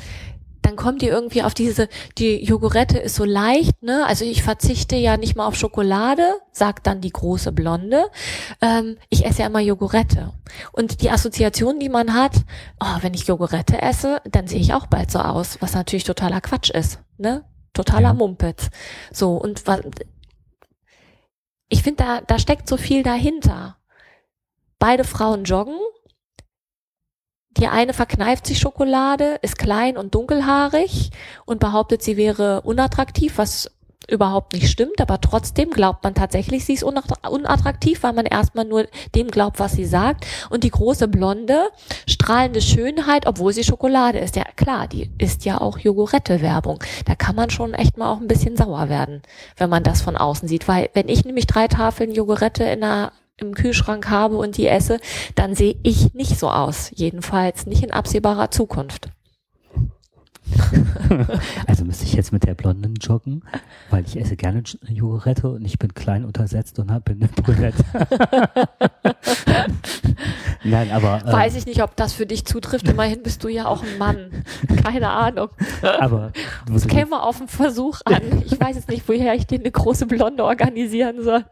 dann 0.62 0.76
kommt 0.76 1.02
die 1.02 1.08
irgendwie 1.08 1.44
auf 1.44 1.54
diese, 1.54 1.90
die 2.18 2.44
Jogurette 2.44 2.98
ist 3.00 3.16
so 3.16 3.26
leicht, 3.26 3.82
ne? 3.82 4.06
Also 4.06 4.26
ich 4.26 4.44
verzichte 4.44 4.96
ja 4.96 5.18
nicht 5.18 5.36
mal 5.36 5.46
auf 5.48 5.56
Schokolade, 5.56 6.24
sagt 6.52 6.88
dann 6.88 7.02
die 7.02 7.12
große 7.12 7.52
Blonde. 7.52 8.06
Ähm, 8.62 8.98
ich 9.10 9.26
esse 9.26 9.42
ja 9.42 9.48
immer 9.48 9.60
Jogurette. 9.60 10.34
Und 10.72 11.02
die 11.02 11.10
Assoziation, 11.10 11.80
die 11.80 11.90
man 11.90 12.14
hat, 12.14 12.36
oh, 12.80 12.98
wenn 13.02 13.14
ich 13.14 13.28
Jogurette 13.28 13.82
esse, 13.82 14.22
dann 14.30 14.48
sehe 14.48 14.60
ich 14.60 14.74
auch 14.74 14.88
bald 14.88 15.12
so 15.12 15.20
aus, 15.20 15.58
was 15.62 15.74
natürlich 15.74 16.04
totaler 16.04 16.42
Quatsch 16.42 16.70
ist, 16.70 17.00
ne? 17.18 17.44
Totaler 17.74 18.10
Ja. 18.10 18.14
Mumpitz. 18.14 18.70
So, 19.12 19.38
und 19.38 19.66
was, 19.66 19.82
ich 21.70 21.84
finde, 21.84 22.04
da, 22.04 22.22
da 22.22 22.38
steckt 22.38 22.68
so 22.68 22.76
viel 22.78 23.02
dahinter. 23.02 23.78
Beide 24.78 25.06
Frauen 25.06 25.46
joggen. 25.46 25.80
Die 27.58 27.68
eine 27.68 27.94
verkneift 27.94 28.48
sich 28.48 28.60
Schokolade, 28.60 29.38
ist 29.42 29.58
klein 29.58 29.98
und 29.98 30.16
dunkelhaarig 30.16 31.12
und 31.46 31.60
behauptet, 31.60 32.02
sie 32.02 32.18
wäre 32.18 32.62
unattraktiv, 32.62 33.38
was 33.38 33.70
überhaupt 34.08 34.54
nicht 34.54 34.70
stimmt, 34.70 35.00
aber 35.00 35.22
trotzdem 35.22 35.70
glaubt 35.70 36.04
man 36.04 36.14
tatsächlich, 36.16 36.66
sie 36.66 36.74
ist 36.74 36.84
unattra- 36.84 37.30
unattraktiv, 37.30 38.04
weil 38.04 38.14
man 38.14 38.26
erstmal 38.26 38.66
nur 38.66 38.88
dem 39.16 39.30
glaubt, 39.30 39.60
was 39.60 39.74
sie 39.74 39.86
sagt. 39.86 40.26
Und 40.50 40.64
die 40.64 40.72
große 40.72 41.08
Blonde, 41.08 41.70
strahlende 42.08 42.62
Schönheit, 42.62 43.28
obwohl 43.28 43.54
sie 43.54 43.64
Schokolade 43.64 44.20
ist. 44.20 44.36
Ja 44.36 44.44
klar, 44.56 44.88
die 44.88 45.12
ist 45.18 45.46
ja 45.46 45.62
auch 45.62 45.78
Jogurette-Werbung. 45.78 46.84
Da 47.06 47.16
kann 47.16 47.36
man 47.36 47.50
schon 47.50 47.74
echt 47.74 47.98
mal 47.98 48.12
auch 48.12 48.20
ein 48.20 48.28
bisschen 48.28 48.58
sauer 48.58 48.90
werden, 48.90 49.22
wenn 49.58 49.70
man 49.70 49.84
das 49.84 50.02
von 50.02 50.18
außen 50.18 50.48
sieht. 50.48 50.68
Weil 50.68 50.90
wenn 50.94 51.08
ich 51.08 51.24
nämlich 51.24 51.48
drei 51.48 51.68
Tafeln 51.68 52.12
Jogurette 52.12 52.64
in 52.64 52.82
der 52.82 53.12
im 53.38 53.54
Kühlschrank 53.56 54.10
habe 54.10 54.38
und 54.38 54.58
die 54.58 54.68
esse, 54.68 55.00
dann 55.36 55.56
sehe 55.56 55.76
ich 55.84 56.14
nicht 56.14 56.38
so 56.38 56.50
aus. 56.50 56.92
Jedenfalls 56.94 57.66
nicht 57.66 57.84
in 57.84 57.92
absehbarer 57.92 58.52
Zukunft. 58.52 59.10
Also 61.68 61.86
müsste 61.86 62.04
ich 62.06 62.14
jetzt 62.14 62.32
mit 62.34 62.44
der 62.46 62.54
Blonden 62.56 62.96
joggen, 62.96 63.44
weil 63.90 64.04
ich 64.06 64.18
esse 64.20 64.36
gerne 64.36 64.64
Jogurette 64.88 65.50
und 65.50 65.66
ich 65.66 65.78
bin 65.80 65.94
klein 65.94 66.24
untersetzt 66.26 66.80
und 66.80 66.92
hab- 66.92 67.06
bin 67.06 67.18
eine 67.22 67.28
Brünette. 67.30 67.84
Nein, 70.64 70.92
aber, 70.92 71.22
ähm, 71.26 71.32
Weiß 71.34 71.56
ich 71.56 71.66
nicht, 71.66 71.82
ob 71.84 71.96
das 71.96 72.14
für 72.14 72.26
dich 72.26 72.46
zutrifft. 72.46 72.88
Immerhin 72.88 73.24
bist 73.24 73.44
du 73.44 73.48
ja 73.50 73.66
auch 73.66 73.84
ein 73.84 73.98
Mann. 73.98 74.44
Keine 74.84 75.10
Ahnung. 75.10 75.50
aber 75.82 76.32
Das 76.72 76.88
käme 76.88 77.22
auf 77.24 77.40
einen 77.40 77.48
Versuch 77.48 78.00
an. 78.06 78.44
Ich 78.46 78.60
weiß 78.60 78.76
jetzt 78.76 78.90
nicht, 78.90 79.08
woher 79.08 79.34
ich 79.36 79.48
dir 79.48 79.60
eine 79.60 79.72
große 79.72 80.06
Blonde 80.06 80.44
organisieren 80.44 81.24
soll. 81.24 81.46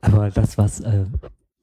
Aber 0.00 0.30
das, 0.30 0.56
was, 0.58 0.80
äh, 0.80 1.04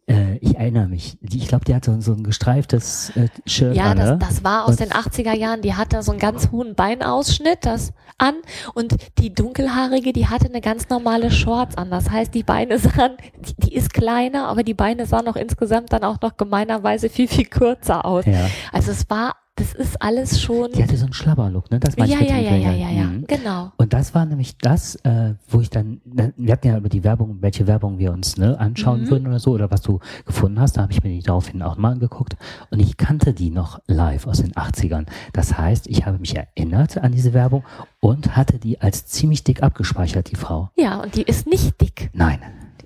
äh, 0.07 0.37
ich 0.41 0.55
erinnere 0.57 0.87
mich, 0.87 1.17
die, 1.21 1.37
ich 1.37 1.47
glaube, 1.47 1.63
die 1.65 1.73
hatte 1.73 2.01
so 2.01 2.13
ein 2.13 2.23
gestreiftes 2.23 3.11
äh, 3.15 3.27
Shirt 3.45 3.75
Ja, 3.75 3.91
an, 3.91 3.97
das, 3.97 4.09
ne? 4.11 4.17
das 4.19 4.43
war 4.43 4.65
aus 4.65 4.71
Und- 4.71 4.79
den 4.81 4.91
80er 4.91 5.33
Jahren. 5.33 5.61
Die 5.61 5.75
hatte 5.75 6.01
so 6.03 6.11
einen 6.11 6.19
ganz 6.19 6.51
hohen 6.51 6.75
Beinausschnitt 6.75 7.59
das 7.65 7.93
an 8.17 8.35
und 8.73 8.95
die 9.19 9.33
dunkelhaarige, 9.33 10.11
die 10.13 10.27
hatte 10.27 10.47
eine 10.47 10.61
ganz 10.61 10.89
normale 10.89 11.31
Shorts 11.31 11.77
an. 11.77 11.89
Das 11.89 12.09
heißt, 12.09 12.33
die 12.33 12.43
Beine 12.43 12.77
sahen, 12.79 13.17
die, 13.39 13.55
die 13.67 13.75
ist 13.75 13.93
kleiner, 13.93 14.47
aber 14.47 14.63
die 14.63 14.73
Beine 14.73 15.05
sahen 15.05 15.27
auch 15.27 15.35
insgesamt 15.37 15.93
dann 15.93 16.03
auch 16.03 16.19
noch 16.21 16.35
gemeinerweise 16.37 17.09
viel, 17.09 17.27
viel 17.27 17.45
kürzer 17.45 18.05
aus. 18.05 18.25
Ja, 18.25 18.49
Also 18.73 18.91
es 18.91 19.09
war, 19.09 19.35
das 19.55 19.73
ist 19.75 20.01
alles 20.01 20.41
schon. 20.41 20.71
die 20.71 20.81
hatte 20.81 20.97
so 20.97 21.05
einen 21.05 21.13
Schlabberlook, 21.13 21.69
ne? 21.69 21.79
Das 21.79 21.95
meine 21.95 22.11
Ja, 22.11 22.21
ja, 22.21 22.37
ja, 22.37 22.55
ja, 22.55 22.71
ja, 22.71 22.89
ja, 22.89 23.03
Mhm. 23.03 23.25
genau. 23.27 23.71
Und 23.77 23.93
das 23.93 24.15
war 24.15 24.25
nämlich 24.25 24.57
das, 24.57 24.95
äh, 25.03 25.35
wo 25.47 25.61
ich 25.61 25.69
dann, 25.69 26.01
ne, 26.05 26.33
wir 26.37 26.53
hatten 26.53 26.67
ja 26.67 26.77
über 26.77 26.89
die 26.89 27.03
Werbung, 27.03 27.37
welche 27.41 27.67
Werbung 27.67 27.99
wir 27.99 28.11
uns 28.11 28.37
ne, 28.37 28.59
anschauen 28.59 29.01
Mhm. 29.01 29.09
würden 29.11 29.27
oder 29.27 29.37
so, 29.39 29.51
oder 29.51 29.69
was 29.69 29.81
du 29.83 29.99
gefunden 30.25 30.59
hast, 30.59 30.77
da 30.77 30.81
habe 30.81 30.91
ich 30.91 31.03
mir 31.03 31.09
die 31.11 31.21
daraufhin 31.21 31.61
auch 31.61 31.77
mal 31.77 31.91
angeguckt 31.91 32.35
und 32.71 32.79
ich 32.79 32.97
kannte 32.97 33.33
die 33.33 33.51
noch 33.51 33.79
live 33.85 34.25
aus 34.25 34.41
den 34.41 34.53
80ern. 34.53 35.05
Das 35.33 35.55
heißt, 35.57 35.85
ich 35.87 36.05
habe 36.07 36.17
mich 36.17 36.35
erinnert 36.35 36.97
an 36.97 37.11
diese 37.11 37.33
Werbung 37.33 37.63
und 37.99 38.35
hatte 38.35 38.57
die 38.57 38.81
als 38.81 39.05
ziemlich 39.05 39.43
dick 39.43 39.61
abgespeichert, 39.61 40.31
die 40.31 40.35
Frau. 40.35 40.71
Ja, 40.77 41.01
und 41.01 41.15
die 41.15 41.23
ist 41.23 41.45
nicht 41.45 41.79
dick. 41.79 42.09
Nein, 42.13 42.39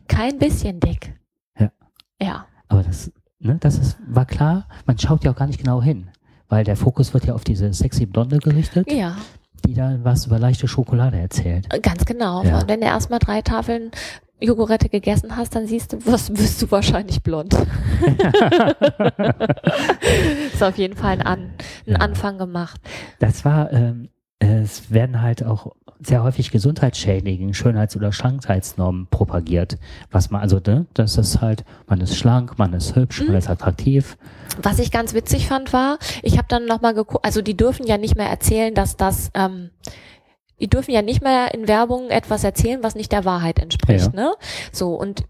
Kein 0.09 0.37
bisschen 0.37 0.79
dick. 0.81 1.13
Ja. 1.57 1.71
Ja. 2.21 2.45
aber 2.67 2.83
das, 2.83 3.11
ne, 3.39 3.55
das 3.59 3.77
ist, 3.77 3.97
war 4.07 4.25
klar, 4.25 4.67
man 4.85 4.97
schaut 4.99 5.23
ja 5.23 5.31
auch 5.31 5.35
gar 5.35 5.47
nicht 5.47 5.59
genau 5.59 5.81
hin, 5.81 6.09
weil 6.49 6.63
der 6.63 6.75
Fokus 6.75 7.13
wird 7.13 7.25
ja 7.25 7.33
auf 7.33 7.43
diese 7.43 7.73
sexy 7.73 8.05
Blonde 8.05 8.37
gerichtet, 8.39 8.91
Ja, 8.91 9.15
die 9.65 9.73
da 9.73 9.97
was 10.03 10.25
über 10.27 10.39
leichte 10.39 10.67
Schokolade 10.67 11.17
erzählt. 11.19 11.67
ganz 11.83 12.05
genau. 12.05 12.43
Ja. 12.43 12.59
Und 12.59 12.69
wenn 12.69 12.79
du 12.81 12.87
erstmal 12.87 13.19
drei 13.19 13.41
Tafeln 13.41 13.91
Jogurette 14.39 14.87
gegessen 14.87 15.35
hast, 15.35 15.55
dann 15.55 15.65
siehst 15.65 15.93
du, 15.93 15.97
was 16.05 16.29
bist 16.29 16.61
du 16.61 16.69
wahrscheinlich 16.69 17.23
blond. 17.23 17.55
ist 20.53 20.63
auf 20.63 20.77
jeden 20.77 20.95
Fall 20.95 21.13
ein, 21.13 21.21
An, 21.21 21.39
ein 21.39 21.53
Ja. 21.93 21.95
Anfang 21.97 22.37
gemacht. 22.37 22.79
Das 23.19 23.45
war, 23.45 23.71
ähm, 23.73 24.09
es 24.39 24.91
werden 24.91 25.21
halt 25.21 25.43
auch 25.43 25.73
sehr 25.99 26.23
häufig 26.23 26.51
gesundheitsschädigende 26.51 27.53
Schönheits- 27.53 27.95
oder 27.95 28.11
Schlankheitsnormen 28.11 29.07
propagiert. 29.07 29.77
Was 30.11 30.29
man, 30.29 30.41
also, 30.41 30.59
ne, 30.65 30.85
das 30.93 31.17
ist 31.17 31.41
halt, 31.41 31.63
man 31.87 32.01
ist 32.01 32.15
schlank, 32.15 32.57
man 32.57 32.73
ist 32.73 32.95
hübsch, 32.95 33.23
man 33.25 33.35
ist 33.35 33.49
attraktiv. 33.49 34.17
Was 34.61 34.79
ich 34.79 34.91
ganz 34.91 35.13
witzig 35.13 35.47
fand, 35.47 35.73
war, 35.73 35.97
ich 36.21 36.37
habe 36.37 36.47
dann 36.49 36.65
nochmal 36.65 36.93
geguckt, 36.93 37.25
also 37.25 37.41
die 37.41 37.57
dürfen 37.57 37.85
ja 37.85 37.97
nicht 37.97 38.15
mehr 38.15 38.29
erzählen, 38.29 38.73
dass 38.73 38.97
das, 38.97 39.31
ähm, 39.33 39.71
die 40.59 40.67
dürfen 40.67 40.91
ja 40.91 41.01
nicht 41.01 41.21
mehr 41.21 41.53
in 41.53 41.67
Werbung 41.67 42.09
etwas 42.09 42.43
erzählen, 42.43 42.81
was 42.81 42.95
nicht 42.95 43.11
der 43.11 43.25
Wahrheit 43.25 43.59
entspricht, 43.59 44.13
ne? 44.13 44.33
So, 44.71 44.95
und 44.95 45.23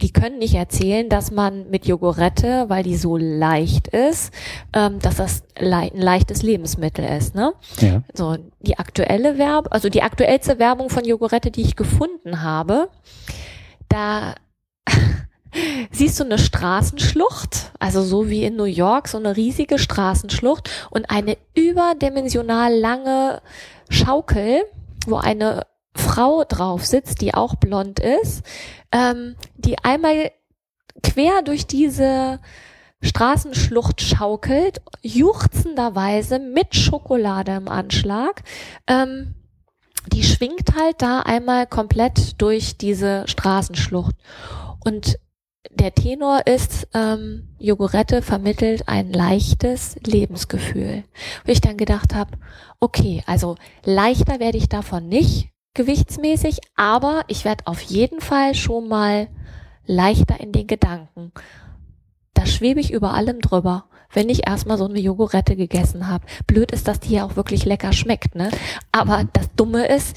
die 0.00 0.12
können 0.12 0.38
nicht 0.38 0.54
erzählen, 0.54 1.08
dass 1.08 1.30
man 1.30 1.70
mit 1.70 1.86
Jogurette, 1.86 2.66
weil 2.68 2.82
die 2.82 2.96
so 2.96 3.16
leicht 3.16 3.88
ist, 3.88 4.32
ähm, 4.72 4.98
dass 5.00 5.16
das 5.16 5.42
lei 5.58 5.90
ein 5.92 6.00
leichtes 6.00 6.42
Lebensmittel 6.42 7.04
ist, 7.04 7.34
ne? 7.34 7.52
Ja. 7.80 8.02
So, 8.12 8.36
die 8.60 8.78
aktuelle 8.78 9.38
Werbung, 9.38 9.72
also 9.72 9.88
die 9.88 10.02
aktuellste 10.02 10.58
Werbung 10.58 10.90
von 10.90 11.04
Jogurette, 11.04 11.50
die 11.50 11.62
ich 11.62 11.76
gefunden 11.76 12.42
habe, 12.42 12.88
da 13.88 14.34
siehst 15.90 16.20
du 16.20 16.24
eine 16.24 16.38
Straßenschlucht, 16.38 17.72
also 17.78 18.02
so 18.02 18.28
wie 18.28 18.44
in 18.44 18.56
New 18.56 18.64
York, 18.64 19.08
so 19.08 19.18
eine 19.18 19.36
riesige 19.36 19.78
Straßenschlucht 19.78 20.70
und 20.90 21.10
eine 21.10 21.36
überdimensional 21.54 22.74
lange 22.74 23.40
Schaukel, 23.88 24.62
wo 25.06 25.16
eine 25.16 25.62
Frau 25.96 26.44
drauf 26.44 26.84
sitzt, 26.84 27.20
die 27.20 27.34
auch 27.34 27.56
blond 27.56 28.00
ist, 28.00 28.42
ähm, 28.92 29.36
die 29.56 29.78
einmal 29.82 30.30
quer 31.02 31.42
durch 31.42 31.66
diese 31.66 32.40
Straßenschlucht 33.02 34.00
schaukelt, 34.00 34.80
juchzenderweise 35.02 36.38
mit 36.38 36.74
Schokolade 36.74 37.52
im 37.52 37.68
Anschlag. 37.68 38.42
Ähm, 38.86 39.34
die 40.12 40.22
schwingt 40.22 40.74
halt 40.76 41.02
da 41.02 41.20
einmal 41.20 41.66
komplett 41.66 42.40
durch 42.40 42.76
diese 42.76 43.24
Straßenschlucht. 43.26 44.14
Und 44.84 45.18
der 45.70 45.94
Tenor 45.94 46.46
ist, 46.46 46.88
ähm, 46.94 47.48
Jogurette 47.58 48.22
vermittelt 48.22 48.88
ein 48.88 49.12
leichtes 49.12 49.96
Lebensgefühl. 50.06 51.04
Wo 51.44 51.52
ich 51.52 51.60
dann 51.60 51.76
gedacht 51.76 52.14
habe, 52.14 52.38
okay, 52.80 53.22
also 53.26 53.56
leichter 53.84 54.38
werde 54.38 54.58
ich 54.58 54.68
davon 54.68 55.08
nicht 55.08 55.50
gewichtsmäßig, 55.76 56.58
aber 56.74 57.22
ich 57.28 57.44
werde 57.44 57.66
auf 57.66 57.80
jeden 57.80 58.20
Fall 58.20 58.54
schon 58.54 58.88
mal 58.88 59.28
leichter 59.86 60.40
in 60.40 60.50
den 60.50 60.66
Gedanken. 60.66 61.30
Da 62.34 62.44
schwebe 62.46 62.80
ich 62.80 62.92
über 62.92 63.14
allem 63.14 63.40
drüber, 63.40 63.84
wenn 64.12 64.28
ich 64.28 64.46
erstmal 64.46 64.78
so 64.78 64.86
eine 64.86 64.98
Jogurette 64.98 65.54
gegessen 65.54 66.08
habe. 66.08 66.26
Blöd 66.46 66.72
ist, 66.72 66.88
dass 66.88 67.00
die 67.00 67.14
ja 67.14 67.24
auch 67.24 67.36
wirklich 67.36 67.64
lecker 67.64 67.92
schmeckt, 67.92 68.34
ne? 68.34 68.50
Aber 68.90 69.24
das 69.32 69.48
Dumme 69.54 69.86
ist, 69.86 70.16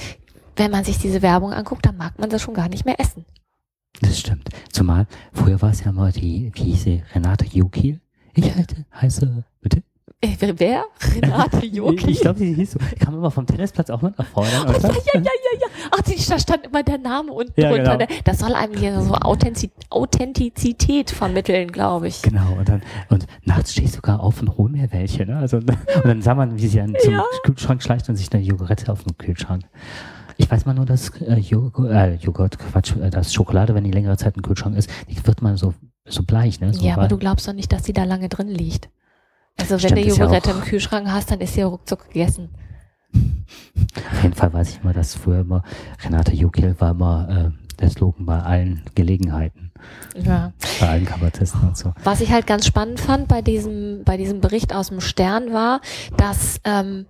wenn 0.56 0.72
man 0.72 0.84
sich 0.84 0.98
diese 0.98 1.22
Werbung 1.22 1.54
anguckt, 1.54 1.86
dann 1.86 1.98
mag 1.98 2.18
man 2.20 2.30
das 2.30 2.42
schon 2.42 2.54
gar 2.54 2.70
nicht 2.70 2.86
mehr 2.86 3.00
essen. 3.00 3.26
Das 4.02 4.20
stimmt. 4.20 4.50
Zumal, 4.72 5.08
früher 5.34 5.62
war 5.62 5.72
es 5.72 5.84
ja 5.84 5.92
mal 5.92 6.12
die, 6.12 6.52
wie 6.54 6.64
hieß 6.64 6.84
sie, 6.84 7.04
Renate 7.14 7.46
Jokil. 7.46 8.00
Ich 8.34 8.56
halte, 8.56 8.86
heiße? 8.94 9.44
Äh, 10.22 10.36
wer-? 10.58 10.84
Renate 11.16 11.66
Joki? 11.66 12.08
Ich 12.12 12.20
glaube, 12.20 12.40
sie 12.40 12.54
hieß 12.54 12.72
so. 12.72 12.80
Kam 13.00 13.14
immer 13.16 13.32
vom 13.32 13.46
Tennisplatz 13.46 13.90
auch 13.90 14.02
mit 14.02 14.18
nach 14.20 14.26
vorne. 14.28 14.50
Oh, 14.68 14.72
ja, 14.72 14.74
ja, 14.74 14.90
ja, 15.14 15.22
ja, 15.22 15.60
ja. 15.62 15.68
Ach, 15.92 16.02
die, 16.02 16.16
da 16.28 16.38
stand 16.38 16.66
immer 16.66 16.84
der 16.84 16.98
Name 16.98 17.32
unten 17.32 17.60
Ja, 17.60 17.70
drunter. 17.70 17.98
genau. 17.98 18.12
ne? 18.12 18.22
Das 18.26 18.40
soll 18.40 18.54
einem 18.54 18.76
hier 18.76 19.02
so 19.02 19.14
Authentiz 19.14 19.72
Authentizität 19.90 21.10
vermitteln, 21.12 21.72
glaube 21.72 22.10
ich. 22.10 22.22
Genau, 22.22 22.54
und 22.58 22.68
dann, 22.68 22.82
und 23.10 23.28
nachts 23.46 23.72
stehe 23.72 23.86
ich 23.88 23.94
sogar 23.94 24.20
auf 24.20 24.42
und 24.42 24.58
hol 24.58 24.70
mir 24.70 24.92
welche, 24.92 25.26
ne? 25.26 25.38
Also, 25.38 25.58
und 25.58 25.72
dann 26.04 26.22
sah 26.22 26.36
man, 26.36 26.58
wie 26.58 26.68
sie 26.68 26.78
dann 26.80 26.96
zum 27.02 27.14
Ja. 27.14 27.24
Kühlschrank 27.44 27.82
schleicht 27.82 28.10
und 28.10 28.16
sich 28.18 28.32
eine 28.34 28.44
Jogurette 28.44 28.92
auf 28.92 29.04
den 29.04 29.18
Kühlschrank. 29.18 29.64
Ich 30.38 30.50
weiß 30.52 30.66
mal 30.66 30.74
nur, 30.74 30.86
dass 30.86 31.10
äh, 31.22 31.36
Joghurt, 31.36 31.92
äh, 31.92 32.16
Joghurt, 32.16 32.60
Quatsch, 32.60 32.94
äh, 32.98 33.10
dass 33.10 33.34
Schokolade, 33.34 33.74
wenn 33.76 33.84
die 33.86 33.92
längere 33.92 34.18
Zeit 34.18 34.36
im 34.36 34.42
Kühlschrank 34.42 34.76
ist, 34.78 34.90
die 35.10 35.26
wird 35.26 35.42
man 35.42 35.56
so, 35.58 35.74
so 36.06 36.24
bleich, 36.24 36.60
ne? 36.60 36.74
So 36.74 36.86
Ja, 36.86 36.96
aber 36.96 37.08
du 37.08 37.18
glaubst 37.18 37.48
doch 37.48 37.54
nicht, 37.54 37.72
dass 37.72 37.84
die 37.84 37.94
da 37.94 38.04
lange 38.04 38.28
drin 38.30 38.48
liegt. 38.50 38.90
Also 39.60 39.72
wenn 39.72 39.80
Stimmt, 39.80 40.06
du 40.06 40.08
ist 40.08 40.18
ja 40.18 40.52
im 40.52 40.62
Kühlschrank 40.62 41.08
hast, 41.10 41.32
dann 41.32 41.42
ist 41.42 41.54
sie 41.54 41.62
ruckzuck 41.62 42.08
gegessen. 42.08 42.50
Auf 43.14 44.24
jeden 44.24 44.36
Fall 44.36 44.54
weiß 44.54 44.70
ich 44.70 44.80
immer, 44.84 44.94
dass 44.94 45.16
früher 45.16 45.42
immer 45.42 45.64
Renate 46.04 46.34
Jokil 46.34 46.76
war 46.80 46.92
immer 46.92 47.52
äh, 47.54 47.80
der 47.80 47.90
Slogan 47.90 48.26
bei 48.26 48.40
allen 48.40 48.84
Gelegenheiten, 48.94 49.72
Ja. 50.16 50.54
bei 50.80 50.90
allen 50.90 51.06
Kabarettisten 51.06 51.62
und 51.62 51.78
so. 51.78 51.94
Was 52.04 52.22
ich 52.22 52.32
halt 52.32 52.46
ganz 52.46 52.66
spannend 52.68 53.00
fand 53.00 53.28
bei 53.28 53.42
diesem, 53.42 54.04
bei 54.04 54.18
diesem 54.18 54.42
Bericht 54.42 54.76
aus 54.76 54.90
dem 54.90 55.02
Stern 55.02 55.54
war, 55.54 55.82
dass 56.18 56.60
ähm, 56.66 57.06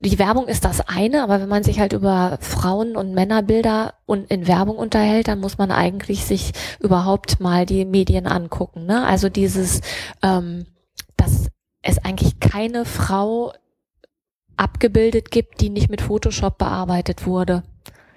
die 0.00 0.18
Werbung 0.18 0.48
ist 0.48 0.64
das 0.64 0.80
eine, 0.88 1.22
aber 1.22 1.40
wenn 1.40 1.48
man 1.48 1.62
sich 1.62 1.78
halt 1.78 1.92
über 1.92 2.38
Frauen- 2.40 2.96
und 2.96 3.14
Männerbilder 3.14 3.94
und 4.04 4.28
in 4.30 4.48
Werbung 4.48 4.76
unterhält, 4.76 5.28
dann 5.28 5.38
muss 5.38 5.58
man 5.58 5.70
eigentlich 5.70 6.24
sich 6.24 6.52
überhaupt 6.80 7.38
mal 7.38 7.66
die 7.66 7.84
Medien 7.84 8.26
angucken. 8.26 8.84
Ne? 8.84 9.06
Also 9.06 9.28
dieses, 9.28 9.80
ähm, 10.22 10.66
es 11.82 11.98
eigentlich 11.98 12.40
keine 12.40 12.84
Frau 12.84 13.52
abgebildet 14.56 15.30
gibt, 15.30 15.60
die 15.60 15.70
nicht 15.70 15.90
mit 15.90 16.00
Photoshop 16.00 16.58
bearbeitet 16.58 17.26
wurde. 17.26 17.62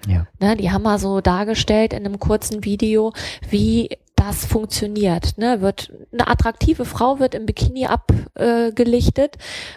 Ja. 0.06 0.26
Ne, 0.38 0.56
die 0.56 0.70
haben 0.70 0.82
mal 0.82 0.98
so 0.98 1.20
dargestellt 1.20 1.92
in 1.92 2.04
einem 2.04 2.20
kurzen 2.20 2.64
Video, 2.64 3.12
wie 3.48 3.90
das 4.14 4.46
funktioniert. 4.46 5.36
Ne? 5.36 5.60
Wird 5.60 5.92
eine 6.12 6.26
attraktive 6.28 6.84
Frau 6.84 7.18
wird 7.18 7.34
im 7.34 7.44
Bikini 7.44 7.86
abgelichtet 7.86 9.36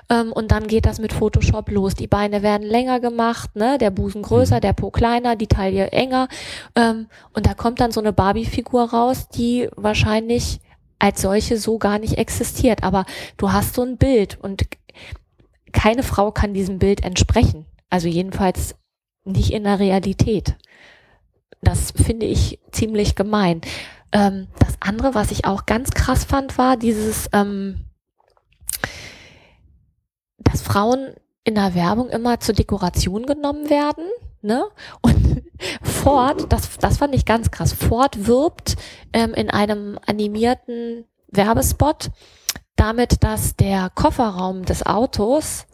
ähm, 0.10 0.32
und 0.32 0.52
dann 0.52 0.68
geht 0.68 0.86
das 0.86 1.00
mit 1.00 1.12
Photoshop 1.14 1.70
los. 1.70 1.94
Die 1.94 2.08
Beine 2.08 2.42
werden 2.42 2.66
länger 2.66 3.00
gemacht, 3.00 3.56
ne? 3.56 3.78
der 3.78 3.92
Busen 3.92 4.22
größer, 4.22 4.58
Mhm. 4.58 4.62
der 4.62 4.74
Po 4.74 4.92
kleiner, 4.92 5.36
die 5.36 5.48
Taille 5.48 5.92
enger 5.92 6.30
ähm, 6.76 7.08
und 7.34 7.46
da 7.48 7.54
kommt 7.54 7.82
dann 7.82 7.92
so 7.92 8.00
eine 8.00 8.14
Barbie-Figur 8.14 8.92
raus, 8.92 9.28
die 9.30 9.70
wahrscheinlich 9.76 10.60
als 11.00 11.22
solche 11.22 11.58
so 11.58 11.78
gar 11.78 11.98
nicht 11.98 12.18
existiert. 12.18 12.84
Aber 12.84 13.06
du 13.38 13.52
hast 13.52 13.74
so 13.74 13.82
ein 13.82 13.98
Bild 13.98 14.38
und 14.42 14.64
keine 15.72 16.04
Frau 16.04 16.32
kann 16.32 16.54
diesem 16.54 16.80
Bild 16.80 17.04
entsprechen. 17.04 17.66
Also 17.90 18.08
jedenfalls 18.08 18.76
nicht 19.24 19.52
in 19.52 19.64
der 19.64 19.80
Realität. 19.80 20.56
Das 21.62 21.92
finde 21.92 22.26
ich 22.26 22.60
ziemlich 22.72 23.16
gemein. 23.16 23.62
Ähm, 24.12 24.48
das 24.60 24.76
andere, 24.80 25.14
was 25.14 25.32
ich 25.32 25.46
auch 25.46 25.66
ganz 25.66 25.92
krass 25.92 26.24
fand, 26.24 26.58
war 26.58 26.78
dieses, 26.78 27.30
ähm, 27.34 27.86
dass 30.38 30.62
Frauen 30.62 31.14
in 31.44 31.56
der 31.56 31.76
Werbung 31.76 32.10
immer 32.10 32.40
zur 32.40 32.56
Dekoration 32.56 33.26
genommen 33.26 33.70
werden. 33.70 34.06
Ne? 34.42 34.66
Und 35.02 35.44
Ford, 35.82 36.52
das, 36.52 36.78
das 36.78 36.98
fand 36.98 37.16
ich 37.16 37.26
ganz 37.26 37.52
krass. 37.52 37.74
Ford 37.74 38.28
wirbt 38.28 38.76
ähm, 39.14 39.34
in 39.34 39.50
einem 39.50 40.00
animierten 40.06 41.06
Werbespot 41.28 42.12
damit, 42.76 43.24
dass 43.24 43.56
der 43.56 43.90
Kofferraum 43.94 44.66
des 44.66 44.86
Autos 44.86 45.66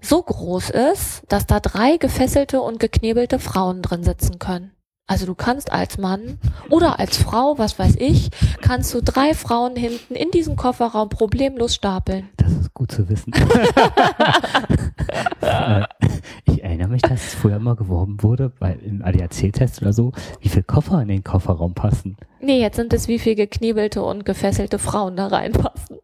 so 0.00 0.22
groß 0.22 0.70
ist, 0.70 1.22
dass 1.28 1.46
da 1.46 1.60
drei 1.60 1.96
gefesselte 1.96 2.60
und 2.60 2.80
geknebelte 2.80 3.38
Frauen 3.38 3.82
drin 3.82 4.02
sitzen 4.02 4.38
können. 4.38 4.72
Also 5.06 5.26
du 5.26 5.34
kannst 5.34 5.70
als 5.70 5.98
Mann 5.98 6.38
oder 6.70 6.98
als 6.98 7.18
Frau, 7.18 7.58
was 7.58 7.78
weiß 7.78 7.96
ich, 7.98 8.30
kannst 8.62 8.94
du 8.94 9.02
drei 9.02 9.34
Frauen 9.34 9.76
hinten 9.76 10.14
in 10.14 10.30
diesen 10.30 10.56
Kofferraum 10.56 11.10
problemlos 11.10 11.74
stapeln. 11.74 12.30
Das 12.38 12.50
ist 12.50 12.72
gut 12.72 12.90
zu 12.90 13.06
wissen. 13.10 13.30
Ich 16.44 16.62
erinnere 16.62 16.88
mich, 16.88 17.02
dass 17.02 17.24
es 17.26 17.34
früher 17.34 17.56
immer 17.56 17.76
geworben 17.76 18.22
wurde, 18.22 18.52
weil 18.58 18.78
im 18.80 19.02
ADAC-Test 19.04 19.82
oder 19.82 19.92
so, 19.92 20.12
wie 20.40 20.48
viel 20.48 20.62
Koffer 20.62 21.00
in 21.02 21.08
den 21.08 21.24
Kofferraum 21.24 21.74
passen. 21.74 22.16
Nee, 22.40 22.60
jetzt 22.60 22.76
sind 22.76 22.92
es 22.92 23.08
wie 23.08 23.18
viel 23.18 23.34
geknebelte 23.36 24.02
und 24.02 24.26
gefesselte 24.26 24.78
Frauen 24.78 25.16
da 25.16 25.28
reinpassen. 25.28 25.96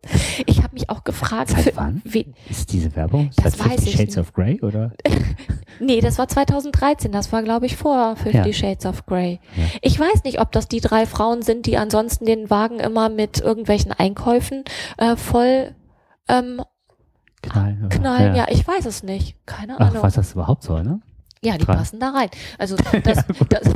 Ich 0.47 0.63
habe 0.63 0.73
mich 0.73 0.89
auch 0.89 1.05
gefragt, 1.05 1.51
Seit 1.51 1.77
wann? 1.77 2.01
Wie, 2.05 2.33
Ist 2.49 2.73
diese 2.73 2.97
Werbung? 2.97 3.31
Das 3.37 3.53
Seit 3.59 3.61
weiß 3.61 3.75
Fifty 3.75 3.91
ich 3.91 3.97
Shades 3.97 4.17
nicht. 4.17 4.19
of 4.19 4.33
Grey 4.33 4.61
oder? 4.63 4.93
nee, 5.81 6.01
das 6.01 6.19
war 6.19 6.29
2013, 6.29 7.13
das 7.13 7.31
war 7.33 7.43
glaube 7.43 7.67
ich 7.67 7.77
vor 7.77 8.17
Fifty 8.17 8.39
Ja. 8.49 8.53
Shades 8.53 8.87
of 8.87 9.05
Grey. 9.05 9.39
Ja. 9.57 9.65
Ich 9.83 10.01
weiß 10.01 10.25
nicht, 10.25 10.41
ob 10.41 10.51
das 10.53 10.67
die 10.69 10.81
drei 10.81 11.05
Frauen 11.05 11.43
sind, 11.43 11.67
die 11.67 11.77
ansonsten 11.77 12.25
den 12.25 12.49
Wagen 12.49 12.81
immer 12.81 13.11
mit 13.11 13.41
irgendwelchen 13.41 13.93
Einkäufen 13.93 14.65
äh, 14.97 15.17
voll 15.17 15.75
ähm, 16.29 16.63
Knallen. 17.43 17.89
knallen. 17.89 18.35
Ja. 18.35 18.47
ich 18.51 18.67
weiß 18.67 18.85
es 18.87 19.03
nicht. 19.03 19.37
Keine 19.47 19.77
Ach, 19.79 19.89
Ahnung. 19.91 20.03
was 20.03 20.15
das 20.15 20.33
überhaupt 20.33 20.63
soll, 20.63 20.83
ne? 20.85 21.01
Ja, 21.43 21.57
die 21.57 21.65
Drei. 21.65 21.75
passen 21.77 21.99
da 22.01 22.11
rein. 22.11 22.29
Also 22.59 22.77
das, 23.03 23.25
das 23.49 23.67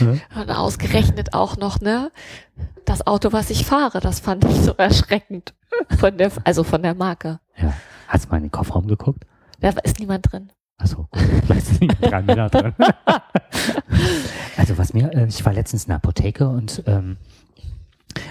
und 0.00 0.50
ausgerechnet 0.50 1.34
auch 1.34 1.56
noch, 1.56 1.80
ne? 1.80 2.10
Das 2.84 3.06
Auto, 3.06 3.32
was 3.32 3.50
ich 3.50 3.66
fahre, 3.66 4.00
das 4.00 4.20
fand 4.20 4.44
ich 4.44 4.56
so 4.60 4.72
erschreckend. 4.72 5.54
Von 5.98 6.16
der, 6.18 6.30
also 6.44 6.64
von 6.64 6.82
der 6.82 6.94
Marke. 6.94 7.40
ja. 7.56 7.72
Hast 8.08 8.24
du 8.24 8.30
mal 8.30 8.38
in 8.38 8.44
den 8.44 8.50
Kofferraum 8.50 8.86
geguckt? 8.86 9.24
Da 9.60 9.68
ist 9.84 10.00
niemand 10.00 10.32
drin. 10.32 10.50
Achso, 10.78 11.08
vielleicht 11.44 11.66
sind 11.66 11.94
drei 12.00 12.22
Männer 12.22 12.48
drin. 12.48 12.72
also 14.56 14.78
was 14.78 14.94
mir, 14.94 15.12
äh, 15.12 15.26
ich 15.26 15.44
war 15.44 15.52
letztens 15.52 15.84
in 15.84 15.88
der 15.88 15.96
Apotheke 15.96 16.48
und 16.48 16.82
ähm, 16.86 17.18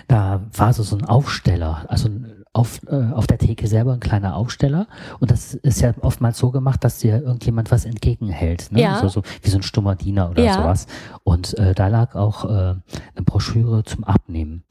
da 0.08 0.42
war 0.56 0.74
so, 0.74 0.82
so 0.82 0.98
ein 0.98 1.06
Aufsteller, 1.06 1.86
also 1.90 2.08
ein- 2.10 2.37
auf, 2.58 2.82
äh, 2.88 3.12
auf 3.14 3.28
der 3.28 3.38
Theke 3.38 3.68
selber 3.68 3.94
ein 3.94 4.00
kleiner 4.00 4.36
Aufsteller 4.36 4.88
und 5.20 5.32
das 5.32 5.54
ist 5.54 5.82
ja 5.82 5.94
oftmals 6.02 6.38
so 6.38 6.52
gemacht, 6.52 6.84
dass 6.84 7.00
dir 7.00 7.22
irgendjemand 7.22 7.72
was 7.72 7.86
entgegenhält, 7.86 8.72
ne? 8.72 8.82
Ja. 8.82 9.00
so, 9.00 9.08
so 9.08 9.22
wie 9.42 9.50
so 9.50 9.58
ein 9.58 9.64
stummer 9.64 9.96
Diener 9.96 10.30
oder 10.30 10.44
Ja. 10.44 10.54
sowas. 10.54 10.88
Und 11.24 11.58
äh, 11.58 11.74
da 11.76 11.88
lag 11.88 12.16
auch 12.16 12.46
äh, 12.46 12.48
eine 12.48 13.24
Broschüre 13.26 13.84
zum 13.84 14.04
Abnehmen. 14.04 14.64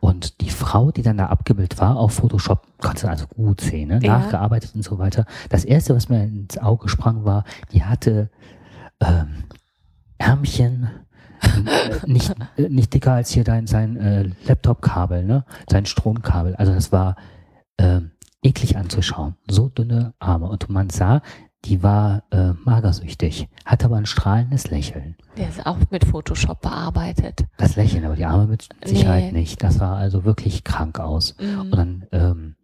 Und 0.00 0.40
die 0.40 0.48
Frau, 0.50 0.90
die 0.90 1.02
dann 1.02 1.18
da 1.18 1.26
abgebildet 1.26 1.78
war, 1.78 1.96
auf 1.96 2.14
Photoshop, 2.14 2.66
konnte 2.78 3.08
also 3.10 3.26
gut 3.26 3.60
sehen, 3.60 3.88
ne? 3.88 4.00
Ja. 4.02 4.18
nachgearbeitet 4.18 4.74
und 4.74 4.82
so 4.82 4.98
weiter. 4.98 5.26
Das 5.50 5.64
erste, 5.64 5.94
was 5.94 6.08
mir 6.08 6.22
ins 6.24 6.56
Auge 6.58 6.88
sprang, 6.88 7.24
war, 7.26 7.44
die 7.72 7.84
hatte 7.84 8.30
ähm, 9.00 9.44
Ärmchen, 10.18 10.88
nicht, 12.06 12.34
äh, 12.56 12.68
nicht 12.68 12.94
dicker 12.94 13.12
als 13.12 13.30
hier 13.30 13.44
dein 13.44 13.66
sein 13.66 13.96
äh, 13.96 14.30
Laptop-Kabel, 14.46 15.24
ne? 15.24 15.44
Sein 15.68 15.86
Stromkabel. 15.86 16.54
Also 16.56 16.72
das 16.74 16.92
war 16.92 17.16
ähm, 17.78 18.12
eklig 18.42 18.76
anzuschauen. 18.76 19.36
So 19.48 19.68
dünne 19.68 20.14
Arme. 20.18 20.48
Und 20.48 20.68
man 20.70 20.90
sah, 20.90 21.22
die 21.66 21.82
war 21.82 22.22
äh, 22.30 22.52
magersüchtig, 22.64 23.48
hatte 23.66 23.84
aber 23.86 23.96
ein 23.96 24.06
strahlendes 24.06 24.70
Lächeln. 24.70 25.16
Der 25.36 25.48
ist 25.48 25.66
auch 25.66 25.76
mit 25.90 26.06
Photoshop 26.06 26.62
bearbeitet. 26.62 27.44
Das 27.58 27.76
Lächeln, 27.76 28.04
aber 28.04 28.16
die 28.16 28.24
Arme 28.24 28.46
mit 28.46 28.68
Sicherheit 28.84 29.32
Nee. 29.32 29.40
nicht. 29.40 29.62
Das 29.62 29.74
sah 29.74 29.94
also 29.94 30.24
wirklich 30.24 30.64
krank 30.64 30.98
aus. 30.98 31.36
Mhm. 31.38 31.60
Und 31.60 31.70
dann 31.76 32.06
ähm, 32.12 32.54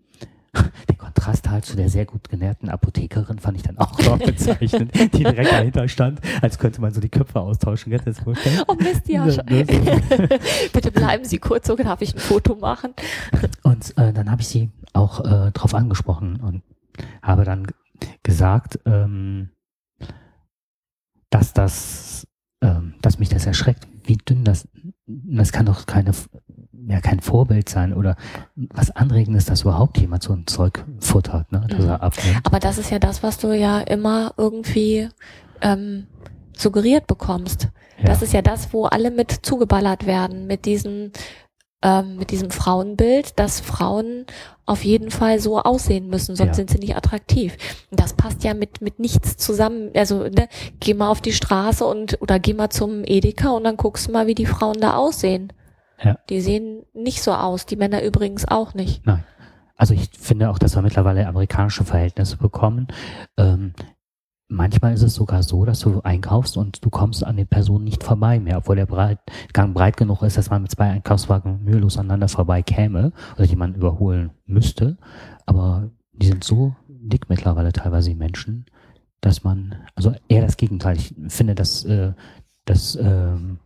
den 0.90 0.99
Kontrast 0.99 1.49
halt 1.49 1.64
zu 1.64 1.77
der 1.77 1.88
sehr 1.88 2.05
gut 2.05 2.29
genährten 2.29 2.69
Apothekerin 2.69 3.38
fand 3.38 3.57
ich 3.57 3.62
dann 3.62 3.79
auch 3.79 3.99
noch 4.01 4.19
bezeichnend, 4.19 4.95
die 5.14 5.25
direkt 5.25 5.53
dahinter 5.53 5.88
stand, 5.88 6.21
als 6.42 6.59
könnte 6.59 6.81
man 6.81 6.92
so 6.92 7.01
die 7.01 7.09
Köpfe 7.09 7.40
austauschen. 7.40 7.92
Kannst 7.92 8.07
du 8.07 8.11
dir 8.11 8.14
das 8.14 8.25
vorstellen? 8.25 8.62
Oh 8.69 8.75
Mist, 8.75 9.09
ja. 9.09 9.27
Ja, 9.27 9.33
schon. 9.33 9.47
das 9.47 10.73
Bitte 10.73 10.90
bleiben 10.90 11.25
Sie 11.25 11.38
kurz, 11.38 11.66
so 11.66 11.77
darf 11.77 12.03
ich 12.03 12.14
ein 12.14 12.21
Foto 12.21 12.55
machen. 12.57 12.95
Und 13.62 13.97
äh, 13.99 14.12
dann 14.12 14.31
habe 14.31 14.42
ich 14.42 14.49
sie 14.49 14.71
auch 14.92 15.25
äh, 15.25 15.51
drauf 15.53 15.75
angesprochen 15.75 16.40
und 16.40 16.62
habe 17.23 17.45
dann 17.45 17.66
gesagt, 18.23 18.79
ähm, 18.87 19.51
dass 21.31 21.53
das, 21.53 22.27
ähm, 22.62 22.95
dass 23.03 23.19
mich 23.19 23.29
das 23.29 23.47
erschreckt, 23.47 23.87
wie 24.05 24.16
dünn 24.16 24.45
das, 24.45 24.69
das 25.07 25.53
kann 25.53 25.66
doch 25.66 25.87
keine, 25.87 26.12
ja, 26.88 27.00
kein 27.00 27.20
Vorbild 27.20 27.68
sein 27.68 27.92
oder 27.94 28.16
was 28.54 28.90
Anregendes, 28.90 29.44
dass 29.46 29.62
überhaupt 29.62 29.98
jemand 29.98 30.22
so 30.22 30.32
ein 30.32 30.46
Zeug 30.46 30.84
futtert, 31.00 31.50
ne, 31.52 31.64
dass 31.68 31.80
Mhm. 31.80 31.88
er 31.88 32.02
abnimmt. 32.02 32.40
Aber 32.44 32.58
das 32.60 32.78
ist 32.78 32.90
ja 32.90 32.98
das, 32.98 33.22
was 33.22 33.38
du 33.38 33.52
ja 33.56 33.80
immer 33.80 34.32
irgendwie 34.36 35.08
ähm, 35.62 36.06
suggeriert 36.56 37.06
bekommst. 37.06 37.68
Ja. 37.98 38.04
Das 38.06 38.22
ist 38.22 38.32
ja 38.32 38.42
das, 38.42 38.72
wo 38.72 38.84
alle 38.84 39.10
mit 39.10 39.30
zugeballert 39.42 40.06
werden, 40.06 40.46
mit 40.46 40.64
diesem, 40.66 41.12
ähm, 41.82 42.16
mit 42.16 42.30
diesem 42.30 42.50
Frauenbild, 42.50 43.38
dass 43.38 43.60
Frauen 43.60 44.26
auf 44.66 44.84
jeden 44.84 45.10
Fall 45.10 45.38
so 45.40 45.60
aussehen 45.60 46.08
müssen, 46.08 46.36
sonst 46.36 46.48
Ja. 46.50 46.54
sind 46.54 46.70
sie 46.70 46.78
nicht 46.78 46.96
attraktiv. 46.96 47.56
Und 47.90 48.00
das 48.00 48.12
passt 48.14 48.44
ja 48.44 48.52
mit, 48.54 48.80
mit 48.82 48.98
nichts 48.98 49.36
zusammen. 49.36 49.90
Also, 49.94 50.24
ne, 50.24 50.48
geh 50.80 50.92
mal 50.94 51.08
auf 51.08 51.20
die 51.20 51.32
Straße 51.32 51.84
und, 51.84 52.20
oder 52.20 52.38
geh 52.38 52.52
mal 52.54 52.68
zum 52.70 53.02
Edeka 53.04 53.50
und 53.50 53.64
dann 53.64 53.76
guckst 53.76 54.08
du 54.08 54.12
mal, 54.12 54.26
wie 54.26 54.34
die 54.34 54.46
Frauen 54.46 54.80
da 54.80 54.96
aussehen. 54.96 55.52
Ja. 56.02 56.18
Die 56.28 56.40
sehen 56.40 56.82
nicht 56.94 57.22
so 57.22 57.32
aus, 57.32 57.66
die 57.66 57.76
Männer 57.76 58.02
übrigens 58.02 58.46
auch 58.46 58.74
nicht. 58.74 59.04
Nein. 59.06 59.24
Also 59.76 59.94
ich 59.94 60.11
finde 60.18 60.50
auch, 60.50 60.59
dass 60.59 60.74
wir 60.74 60.82
mittlerweile 60.82 61.26
amerikanische 61.26 61.85
Verhältnisse 61.85 62.38
bekommen. 62.38 62.88
Ähm, 63.37 63.74
manchmal 64.48 64.94
ist 64.94 65.02
es 65.02 65.14
sogar 65.14 65.42
so, 65.42 65.64
dass 65.64 65.80
du 65.80 66.00
einkaufst 66.00 66.56
und 66.56 66.85
du 66.85 66.90
kommst 66.90 67.24
an 67.24 67.37
den 67.37 67.46
Personen 67.46 67.85
nicht 67.85 68.02
vorbei 68.02 68.40
mehr, 68.40 68.59
obwohl 68.59 68.76
der 68.76 68.87
breit, 68.87 69.18
Gang 69.52 69.74
breit 69.74 69.96
genug 69.96 70.22
ist, 70.22 70.38
dass 70.38 70.50
man 70.50 70.62
mit 70.62 70.70
zwei 70.70 70.90
Einkaufswagen 70.90 71.62
mühelos 71.62 71.98
aneinander 71.98 72.28
vorbei 72.28 72.62
käme 72.62 73.12
oder 73.37 73.46
die 73.46 73.56
man 73.56 73.74
überholen 73.74 74.30
müsste. 74.46 74.96
Aber 75.44 75.90
die 76.12 76.26
sind 76.26 76.44
so 76.44 76.74
dick 76.88 77.28
mittlerweile 77.28 77.72
teilweise 77.72 78.11
die 78.11 78.16
Menschen, 78.16 78.66
dass 79.20 79.44
man, 79.44 79.74
also 79.94 80.14
eher 80.28 80.42
das 80.42 80.56
Gegenteil. 80.56 80.96
Ich 80.96 81.14
finde, 81.28 81.54
dass, 81.54 81.85
äh, 81.85 82.12
dass 82.64 82.96
ähm, 82.96 83.59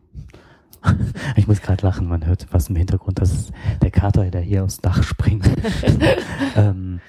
ich 1.35 1.47
muss 1.47 1.61
gerade 1.61 1.85
lachen, 1.85 2.07
man 2.07 2.25
hört 2.25 2.47
was 2.51 2.69
im 2.69 2.75
Hintergrund, 2.75 3.19
das 3.19 3.31
ist 3.31 3.51
der 3.81 3.91
Kater, 3.91 4.29
der 4.29 4.41
hier 4.41 4.63
aufs 4.63 4.79
Dach 4.79 5.03
springt. 5.03 5.49
ähm, 6.55 6.99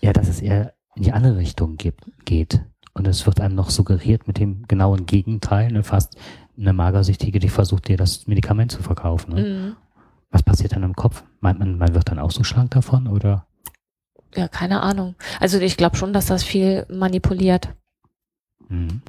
ja, 0.00 0.12
dass 0.12 0.28
es 0.28 0.40
eher 0.40 0.74
in 0.94 1.02
die 1.02 1.12
andere 1.12 1.36
Richtung 1.36 1.76
gibt, 1.76 2.04
geht. 2.24 2.64
Und 2.92 3.06
es 3.06 3.26
wird 3.26 3.40
einem 3.40 3.54
noch 3.54 3.70
suggeriert 3.70 4.26
mit 4.26 4.38
dem 4.38 4.66
genauen 4.66 5.06
Gegenteil, 5.06 5.70
ne, 5.70 5.82
fast 5.82 6.16
eine 6.58 6.72
Magersüchtige, 6.72 7.38
die 7.38 7.48
versucht 7.48 7.88
dir 7.88 7.96
das 7.96 8.26
Medikament 8.26 8.72
zu 8.72 8.82
verkaufen. 8.82 9.34
Ne? 9.34 9.42
Mhm. 9.42 9.76
Was 10.30 10.42
passiert 10.42 10.72
dann 10.72 10.82
im 10.82 10.96
Kopf? 10.96 11.22
Meint 11.40 11.58
man, 11.60 11.78
man 11.78 11.94
wird 11.94 12.10
dann 12.10 12.18
auch 12.18 12.32
so 12.32 12.42
schlank 12.42 12.72
davon 12.72 13.06
oder? 13.06 13.46
Ja, 14.34 14.48
keine 14.48 14.82
Ahnung. 14.82 15.14
Also 15.40 15.58
ich 15.58 15.76
glaube 15.76 15.96
schon, 15.96 16.12
dass 16.12 16.26
das 16.26 16.42
viel 16.42 16.84
manipuliert. 16.90 17.74
Mhm. 18.68 19.02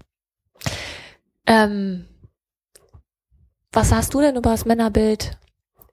Ähm, 1.45 2.05
was 3.71 3.91
hast 3.91 4.13
du 4.13 4.21
denn 4.21 4.35
über 4.35 4.51
das 4.51 4.65
Männerbild 4.65 5.37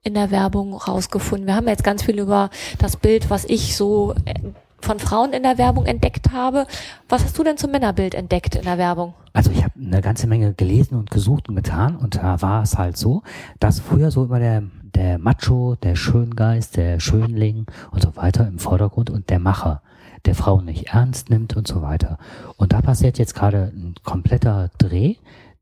in 0.03 0.13
der 0.13 0.31
Werbung 0.31 0.73
rausgefunden? 0.73 1.47
Wir 1.47 1.55
haben 1.55 1.67
jetzt 1.67 1.83
ganz 1.83 2.03
viel 2.03 2.19
über 2.19 2.49
das 2.79 2.97
Bild, 2.97 3.29
was 3.29 3.45
ich 3.45 3.75
so 3.75 4.13
äh, 4.25 4.33
von 4.79 4.99
Frauen 4.99 5.33
in 5.33 5.43
der 5.43 5.57
Werbung 5.57 5.85
entdeckt 5.85 6.31
habe. 6.31 6.65
Was 7.09 7.23
hast 7.23 7.37
du 7.37 7.43
denn 7.43 7.57
zum 7.57 7.71
Männerbild 7.71 8.15
entdeckt 8.15 8.55
in 8.55 8.63
der 8.63 8.77
Werbung? 8.77 9.13
Also 9.33 9.51
ich 9.51 9.63
habe 9.63 9.73
eine 9.79 10.01
ganze 10.01 10.27
Menge 10.27 10.53
gelesen 10.53 10.97
und 10.97 11.11
gesucht 11.11 11.49
und 11.49 11.55
getan 11.55 11.95
und 11.95 12.15
da 12.15 12.41
war 12.41 12.63
es 12.63 12.77
halt 12.77 12.97
so, 12.97 13.21
dass 13.59 13.79
früher 13.79 14.11
so 14.11 14.25
immer 14.25 14.39
der, 14.39 14.63
der 14.95 15.19
Macho, 15.19 15.75
der 15.75 15.95
Schöngeist, 15.95 16.77
der 16.77 16.99
Schönling 16.99 17.65
und 17.91 18.01
so 18.01 18.15
weiter 18.15 18.47
im 18.47 18.59
Vordergrund 18.59 19.09
und 19.09 19.29
der 19.29 19.39
Macher, 19.39 19.81
der 20.25 20.35
Frauen 20.35 20.65
nicht 20.65 20.87
ernst 20.87 21.29
nimmt 21.29 21.55
und 21.55 21.67
so 21.67 21.81
weiter. 21.81 22.17
Und 22.55 22.73
da 22.73 22.81
passiert 22.81 23.19
jetzt 23.19 23.35
gerade 23.35 23.71
ein 23.75 23.95
kompletter 24.03 24.71
Dreh, 24.79 25.15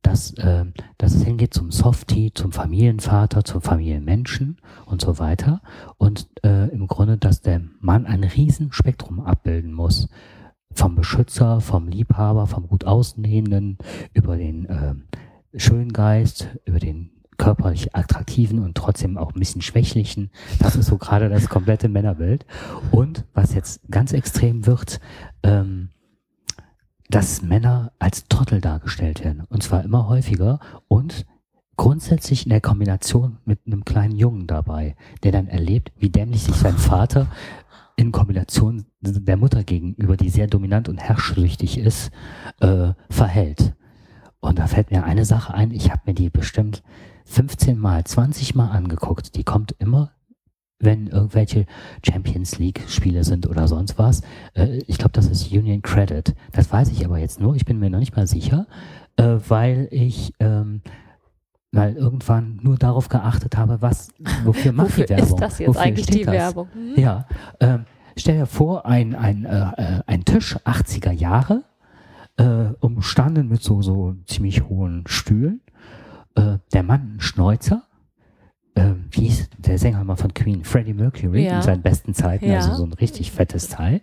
dass, 0.05 0.31
äh, 0.33 0.65
dass 0.97 1.15
es 1.15 1.23
hingeht 1.23 1.53
zum 1.53 1.71
Softie, 1.71 2.31
zum 2.33 2.51
Familienvater, 2.51 3.43
zum 3.43 3.61
Familienmenschen 3.61 4.57
und 4.85 5.01
so 5.01 5.17
weiter. 5.17 5.61
Und 5.97 6.27
äh, 6.43 6.69
im 6.69 6.87
Grunde, 6.87 7.17
dass 7.17 7.41
der 7.41 7.61
Mann 7.79 8.05
ein 8.05 8.23
Riesenspektrum 8.23 9.19
abbilden 9.19 9.73
muss 9.73 10.07
vom 10.71 10.95
Beschützer, 10.95 11.59
vom 11.59 11.87
Liebhaber, 11.87 12.45
vom 12.45 12.67
gut 12.67 12.85
Außenstehenden, 12.85 13.77
über 14.13 14.37
den 14.37 14.67
ähm, 14.69 15.03
Schöngeist, 15.55 16.49
über 16.65 16.79
den 16.79 17.11
körperlich 17.37 17.95
attraktiven 17.95 18.59
und 18.59 18.75
trotzdem 18.75 19.17
auch 19.17 19.33
ein 19.33 19.39
bisschen 19.39 19.61
schwächlichen. 19.61 20.29
Das 20.59 20.75
ist 20.75 20.85
so 20.85 20.97
gerade 20.97 21.29
das 21.29 21.49
komplette 21.49 21.89
Männerbild. 21.89 22.45
Und 22.91 23.25
was 23.33 23.53
jetzt 23.53 23.81
ganz 23.89 24.13
extrem 24.13 24.65
wird, 24.67 24.99
ähm, 25.43 25.89
dass 27.09 27.41
Männer 27.41 27.91
als 27.99 28.27
Trottel 28.27 28.61
dargestellt 28.61 29.23
werden. 29.23 29.43
Und 29.49 29.63
zwar 29.63 29.83
immer 29.83 30.07
häufiger 30.07 30.59
und 30.87 31.25
grundsätzlich 31.77 32.45
in 32.45 32.49
der 32.49 32.61
Kombination 32.61 33.37
mit 33.45 33.59
einem 33.65 33.85
kleinen 33.85 34.15
Jungen 34.15 34.47
dabei, 34.47 34.95
der 35.23 35.31
dann 35.31 35.47
erlebt, 35.47 35.91
wie 35.97 36.09
dämlich 36.09 36.43
sich 36.43 36.55
sein 36.55 36.77
Vater 36.77 37.27
in 37.95 38.11
Kombination 38.11 38.85
der 39.01 39.37
Mutter 39.37 39.63
gegenüber, 39.63 40.17
die 40.17 40.29
sehr 40.29 40.47
dominant 40.47 40.89
und 40.89 40.97
herrschsüchtig 40.97 41.77
ist, 41.77 42.11
äh, 42.59 42.93
verhält. 43.09 43.73
Und 44.39 44.59
da 44.59 44.67
fällt 44.67 44.91
mir 44.91 45.03
eine 45.05 45.25
Sache 45.25 45.53
ein, 45.53 45.71
ich 45.71 45.91
habe 45.91 46.01
mir 46.05 46.13
die 46.13 46.29
bestimmt 46.29 46.83
15 47.25 47.79
Mal, 47.79 48.03
20 48.03 48.55
Mal 48.55 48.69
angeguckt. 48.69 49.35
Die 49.35 49.43
kommt 49.43 49.75
immer, 49.79 50.11
wenn 50.79 51.07
irgendwelche 51.07 51.65
Champions 52.05 52.59
League 52.59 52.83
Spiele 52.87 53.23
sind 53.23 53.47
oder 53.47 53.67
sonst 53.67 53.97
was. 53.97 54.21
Äh, 54.53 54.79
ich 54.87 54.97
glaube, 54.97 55.13
das 55.13 55.27
ist 55.27 55.51
Union 55.51 55.81
Credit. 55.81 56.35
Das 56.51 56.71
weiß 56.71 56.89
ich 56.91 57.05
aber 57.05 57.17
jetzt 57.17 57.39
nur, 57.39 57.55
ich 57.55 57.65
bin 57.65 57.79
mir 57.79 57.89
noch 57.89 57.99
nicht 57.99 58.15
mal 58.15 58.27
sicher, 58.27 58.67
äh, 59.17 59.37
weil 59.47 59.87
ich 59.91 60.33
ähm, 60.39 60.81
weil 61.75 61.95
irgendwann 61.95 62.59
nur 62.63 62.77
darauf 62.77 63.09
geachtet 63.09 63.57
habe, 63.57 63.81
was, 63.81 64.09
wofür 64.45 64.71
macht 64.71 64.91
Wofür 64.91 65.05
die 65.05 65.09
Werbung? 65.17 65.25
ist 65.27 65.41
das 65.41 65.59
jetzt 65.59 65.67
Wofür 65.67 65.81
eigentlich 65.81 66.05
steht 66.05 66.21
die 66.21 66.23
das? 66.23 66.33
Werbung? 66.33 66.67
Mhm. 66.73 66.93
Ja, 66.95 67.25
ähm, 67.59 67.85
stell 68.15 68.37
dir 68.37 68.45
vor, 68.45 68.85
ein, 68.85 69.13
ein, 69.13 69.43
äh, 69.45 69.71
äh, 69.75 70.01
ein 70.07 70.23
Tisch 70.23 70.55
80er 70.59 71.11
Jahre, 71.11 71.63
äh, 72.37 72.67
umstanden 72.79 73.49
mit 73.49 73.61
so, 73.61 73.81
so 73.81 74.15
ziemlich 74.25 74.63
hohen 74.69 75.03
Stühlen. 75.07 75.61
Äh, 76.35 76.59
der 76.73 76.83
Mann 76.83 77.15
ein 77.15 77.19
Schnäuzer. 77.19 77.83
Äh, 78.75 78.93
wie 79.11 79.21
hieß 79.21 79.49
der 79.57 79.77
Sänger 79.79 80.03
mal 80.03 80.15
von 80.17 80.33
Queen? 80.33 80.63
Freddie 80.63 80.93
Mercury 80.93 81.45
Ja. 81.45 81.57
in 81.57 81.61
seinen 81.61 81.81
besten 81.81 82.13
Zeiten, 82.13 82.45
Ja. 82.45 82.57
also 82.57 82.75
so 82.75 82.83
ein 82.85 82.93
richtig 82.93 83.31
fettes 83.31 83.69
Teil. 83.69 84.01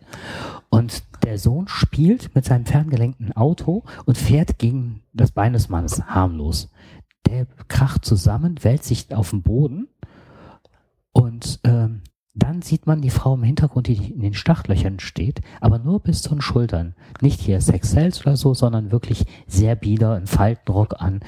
Und 0.71 1.05
der 1.25 1.39
Sohn 1.39 1.69
spielt 1.69 2.35
mit 2.35 2.45
seinem 2.45 2.67
ferngelenkten 2.67 3.33
Auto 3.37 3.85
und 4.07 4.19
fährt 4.19 4.59
gegen 4.59 5.03
das 5.13 5.31
Bein 5.31 5.53
des 5.53 5.69
Mannes 5.69 6.03
harmlos. 6.07 6.71
Der 7.29 7.47
kracht 7.69 8.05
zusammen, 8.05 8.57
wälzt 8.63 8.87
sich 8.87 9.15
auf 9.15 9.31
den 9.31 9.43
Boden 9.43 9.89
und 11.13 11.61
ähm, 11.65 12.01
dann 12.35 12.63
sieht 12.63 12.87
man 12.87 13.03
die 13.03 13.11
Frau 13.11 13.35
im 13.35 13.43
Hintergrund, 13.43 13.89
die 13.89 14.11
in 14.11 14.23
den 14.23 14.33
Startlöchern 14.33 15.01
steht, 15.01 15.43
aber 15.61 15.79
nur 15.79 16.01
bis 16.01 16.23
zu 16.23 16.31
den 16.31 16.41
Schultern. 16.41 16.95
Nicht 17.21 17.41
hier 17.41 17.61
Sex 17.61 17.91
Sales 17.91 18.23
oder 18.23 18.37
so, 18.37 18.55
sondern 18.55 18.91
wirklich 18.91 19.27
sehr 19.47 19.77
bieder, 19.77 20.15
einen 20.15 20.27
Faltenrock 20.27 20.95
an, 21.01 21.21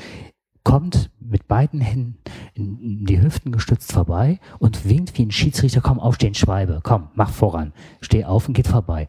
kommt 0.64 1.11
mit 1.20 1.46
beiden 1.46 1.81
Händen 1.81 2.18
in, 2.55 3.05
die 3.05 3.20
Hüften 3.20 3.53
gestützt 3.53 3.92
vorbei 3.92 4.40
und 4.59 4.88
winkt 4.88 5.16
wie 5.16 5.27
ein 5.27 5.31
Schiedsrichter, 5.31 5.81
komm, 5.81 6.00
aufstehen, 6.00 6.35
Schwalbe, 6.35 6.81
komm, 6.83 7.09
mach 7.14 7.31
voran, 7.31 7.72
steh 8.00 8.24
auf 8.24 8.48
und 8.48 8.55
geht 8.55 8.68
vorbei. 8.68 9.07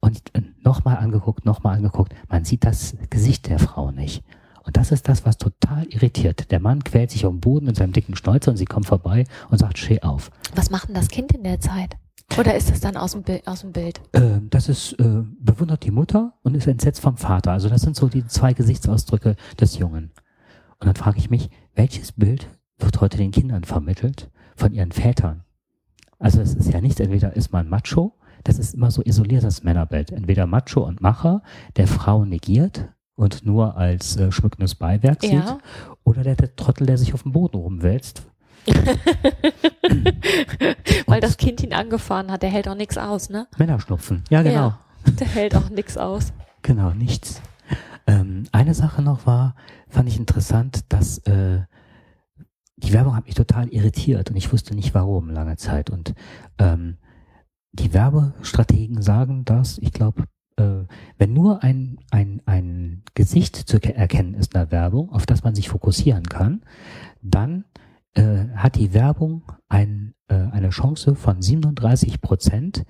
Und 0.00 0.20
nochmal 0.62 0.98
angeguckt, 0.98 1.44
nochmal 1.44 1.76
angeguckt, 1.76 2.14
man 2.28 2.44
sieht 2.44 2.64
das 2.64 2.96
Gesicht 3.10 3.48
der 3.48 3.58
Frau 3.58 3.90
nicht. 3.90 4.22
Und 4.64 4.76
das 4.76 4.92
ist 4.92 5.08
das, 5.08 5.24
was 5.24 5.38
total 5.38 5.86
irritiert. 5.86 6.50
Der 6.50 6.60
Mann 6.60 6.84
quält 6.84 7.10
sich 7.10 7.26
auf 7.26 7.32
dem 7.32 7.40
Boden 7.40 7.66
mit 7.66 7.76
seinem 7.76 7.92
dicken 7.92 8.14
Schnäuzer 8.14 8.50
und 8.50 8.56
sie 8.56 8.64
kommt 8.64 8.86
vorbei 8.86 9.24
und 9.50 9.58
sagt, 9.58 9.78
steh 9.78 10.02
auf. 10.02 10.30
Was 10.54 10.70
macht 10.70 10.88
denn 10.88 10.94
das 10.94 11.08
Kind 11.08 11.32
in 11.32 11.42
der 11.42 11.60
Zeit? 11.60 11.96
Oder 12.38 12.54
ist 12.54 12.70
das 12.70 12.80
dann 12.80 12.96
aus 12.96 13.12
dem, 13.12 13.22
Bild, 13.22 13.46
aus 13.46 13.60
dem 13.60 13.72
Bild? 13.72 14.00
Ähm, 14.12 14.48
das 14.50 14.68
ist, 14.68 14.92
äh, 14.94 15.22
bewundert 15.38 15.84
die 15.84 15.90
Mutter 15.90 16.34
und 16.42 16.54
ist 16.54 16.66
entsetzt 16.66 17.00
vom 17.00 17.16
Vater. 17.16 17.52
Also 17.52 17.68
das 17.68 17.82
sind 17.82 17.96
so 17.96 18.08
die 18.08 18.26
zwei 18.26 18.52
Gesichtsausdrücke 18.52 19.36
des 19.60 19.78
Jungen. 19.78 20.12
Und 20.82 20.88
dann 20.88 20.96
frage 20.96 21.18
ich 21.18 21.30
mich, 21.30 21.48
welches 21.76 22.10
Bild 22.10 22.48
wird 22.78 23.00
heute 23.00 23.16
den 23.16 23.30
Kindern 23.30 23.62
vermittelt 23.62 24.32
von 24.56 24.72
ihren 24.72 24.90
Vätern? 24.90 25.44
Also 26.18 26.40
es 26.40 26.54
ist 26.56 26.72
ja 26.72 26.80
nichts, 26.80 26.98
entweder 26.98 27.36
ist 27.36 27.52
man 27.52 27.68
Macho, 27.68 28.18
das 28.42 28.58
ist 28.58 28.74
immer 28.74 28.90
so 28.90 29.00
isoliertes 29.00 29.62
Männerbild. 29.62 30.10
Entweder 30.10 30.48
Macho 30.48 30.80
und 30.80 31.00
Macher, 31.00 31.42
der 31.76 31.86
Frau 31.86 32.24
negiert 32.24 32.88
und 33.14 33.46
nur 33.46 33.76
als 33.76 34.16
äh, 34.16 34.32
schmückendes 34.32 34.74
Beiwerk 34.74 35.20
sieht, 35.20 35.34
Ja. 35.34 35.58
oder 36.02 36.24
der, 36.24 36.34
der 36.34 36.56
Trottel, 36.56 36.88
der 36.88 36.98
sich 36.98 37.14
auf 37.14 37.22
dem 37.22 37.30
Boden 37.30 37.58
rumwälzt. 37.58 38.24
Weil 41.06 41.20
das 41.20 41.36
Kind 41.36 41.62
ihn 41.62 41.74
angefahren 41.74 42.32
hat, 42.32 42.42
der 42.42 42.50
hält 42.50 42.66
auch 42.66 42.74
nichts 42.74 42.98
aus, 42.98 43.30
ne? 43.30 43.46
Männerschnupfen. 43.56 44.24
Ja, 44.30 44.42
genau. 44.42 44.54
Ja, 44.54 44.78
der 45.20 45.28
hält 45.28 45.54
auch 45.54 45.70
nichts 45.70 45.96
aus. 45.96 46.32
Genau, 46.62 46.90
nichts. 46.90 47.40
Ähm, 48.06 48.44
eine 48.52 48.74
Sache 48.74 49.02
noch 49.02 49.26
war, 49.26 49.54
fand 49.88 50.08
ich 50.08 50.18
interessant, 50.18 50.84
dass 50.88 51.18
äh, 51.18 51.60
die 52.76 52.92
Werbung 52.92 53.14
hat 53.14 53.26
mich 53.26 53.34
total 53.34 53.68
irritiert 53.68 54.30
und 54.30 54.36
ich 54.36 54.52
wusste 54.52 54.74
nicht 54.74 54.94
warum 54.94 55.30
lange 55.30 55.56
Zeit. 55.56 55.90
Und 55.90 56.14
ähm, 56.58 56.98
die 57.72 57.92
Werbestrategen 57.94 59.02
sagen, 59.02 59.44
dass, 59.44 59.78
ich 59.78 59.92
glaube, 59.92 60.24
äh, 60.56 60.84
wenn 61.16 61.32
nur 61.32 61.62
ein, 61.62 61.98
ein, 62.10 62.42
ein 62.44 63.02
Gesicht 63.14 63.56
zu 63.56 63.78
ke- 63.78 63.94
erkennen 63.94 64.34
ist 64.34 64.54
in 64.54 64.60
der 64.60 64.70
Werbung, 64.70 65.10
auf 65.10 65.26
das 65.26 65.44
man 65.44 65.54
sich 65.54 65.68
fokussieren 65.68 66.24
kann, 66.24 66.62
dann 67.22 67.64
äh, 68.14 68.48
hat 68.56 68.76
die 68.76 68.92
Werbung 68.92 69.44
ein, 69.68 70.14
äh, 70.28 70.34
eine 70.34 70.70
Chance 70.70 71.14
von 71.14 71.40
37 71.40 72.20
Prozent 72.20 72.84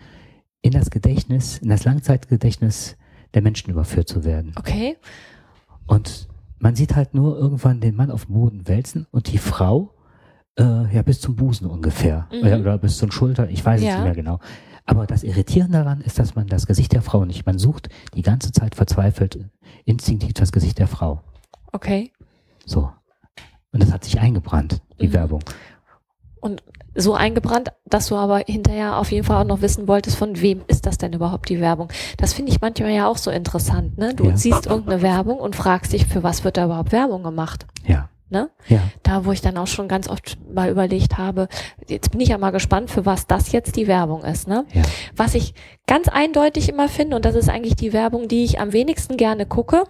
in 0.62 0.72
das 0.72 0.90
Gedächtnis, 0.90 1.58
in 1.58 1.68
das 1.68 1.84
Langzeitgedächtnis 1.84 2.96
der 3.34 3.42
Menschen 3.42 3.70
überführt 3.70 4.08
zu 4.08 4.24
werden. 4.24 4.52
Okay. 4.58 4.96
Und 5.86 6.28
man 6.58 6.74
sieht 6.76 6.94
halt 6.94 7.14
nur 7.14 7.36
irgendwann 7.38 7.80
den 7.80 7.96
Mann 7.96 8.10
auf 8.10 8.26
dem 8.26 8.34
Boden 8.34 8.68
wälzen 8.68 9.06
und 9.10 9.32
die 9.32 9.38
Frau 9.38 9.94
äh, 10.58 10.94
ja 10.94 11.02
bis 11.02 11.20
zum 11.20 11.34
Busen 11.34 11.66
ungefähr 11.66 12.28
Mhm. 12.30 12.38
oder, 12.46 12.60
oder 12.60 12.78
bis 12.78 12.98
zum 12.98 13.10
Schulter, 13.10 13.48
ich 13.48 13.64
weiß 13.64 13.80
es 13.80 13.86
Ja. 13.86 13.94
nicht 13.96 14.04
mehr 14.04 14.14
genau. 14.14 14.38
Aber 14.84 15.06
das 15.06 15.22
Irritierende 15.22 15.78
daran 15.78 16.00
ist, 16.00 16.18
dass 16.18 16.34
man 16.34 16.46
das 16.48 16.66
Gesicht 16.66 16.92
der 16.92 17.02
Frau 17.02 17.24
nicht, 17.24 17.46
man 17.46 17.58
sucht 17.58 17.88
die 18.14 18.22
ganze 18.22 18.52
Zeit 18.52 18.74
verzweifelt 18.74 19.38
instinktiv 19.84 20.34
das 20.34 20.52
Gesicht 20.52 20.78
der 20.78 20.88
Frau. 20.88 21.22
Okay. 21.72 22.12
So. 22.66 22.90
Und 23.72 23.82
das 23.82 23.92
hat 23.92 24.04
sich 24.04 24.20
eingebrannt, 24.20 24.82
die 25.00 25.08
Mhm. 25.08 25.12
Werbung. 25.14 25.42
Und 26.40 26.62
so 26.94 27.14
eingebrannt, 27.14 27.72
dass 27.86 28.06
du 28.06 28.16
aber 28.16 28.38
hinterher 28.46 28.98
auf 28.98 29.10
jeden 29.12 29.24
Fall 29.24 29.42
auch 29.42 29.46
noch 29.46 29.60
wissen 29.62 29.88
wolltest, 29.88 30.16
von 30.16 30.40
wem 30.40 30.62
ist 30.68 30.86
das 30.86 30.98
denn 30.98 31.12
überhaupt 31.12 31.48
die 31.48 31.60
Werbung? 31.60 31.88
Das 32.18 32.32
finde 32.32 32.52
ich 32.52 32.60
manchmal 32.60 32.90
ja 32.90 33.06
auch 33.08 33.16
so 33.16 33.30
interessant, 33.30 33.98
ne? 33.98 34.14
Du 34.14 34.24
Ja. 34.24 34.36
siehst 34.36 34.66
irgendeine 34.66 35.02
Werbung 35.02 35.38
und 35.38 35.56
fragst 35.56 35.92
dich, 35.92 36.06
für 36.06 36.22
was 36.22 36.44
wird 36.44 36.56
da 36.56 36.64
überhaupt 36.66 36.92
Werbung 36.92 37.22
gemacht? 37.22 37.66
Ja. 37.86 38.08
Ne? 38.28 38.48
Ja. 38.68 38.80
Da, 39.02 39.26
wo 39.26 39.32
ich 39.32 39.42
dann 39.42 39.58
auch 39.58 39.66
schon 39.66 39.88
ganz 39.88 40.08
oft 40.08 40.38
mal 40.50 40.70
überlegt 40.70 41.18
habe, 41.18 41.48
jetzt 41.86 42.12
bin 42.12 42.20
ich 42.20 42.30
ja 42.30 42.38
mal 42.38 42.50
gespannt, 42.50 42.90
für 42.90 43.04
was 43.04 43.26
das 43.26 43.52
jetzt 43.52 43.76
die 43.76 43.86
Werbung 43.86 44.22
ist, 44.24 44.48
ne? 44.48 44.64
Ja. 44.72 44.80
Was 45.14 45.34
ich 45.34 45.52
ganz 45.86 46.08
eindeutig 46.08 46.70
immer 46.70 46.88
finde, 46.88 47.16
und 47.16 47.26
das 47.26 47.34
ist 47.34 47.50
eigentlich 47.50 47.76
die 47.76 47.92
Werbung, 47.92 48.28
die 48.28 48.44
ich 48.44 48.58
am 48.58 48.72
wenigsten 48.72 49.18
gerne 49.18 49.44
gucke, 49.44 49.84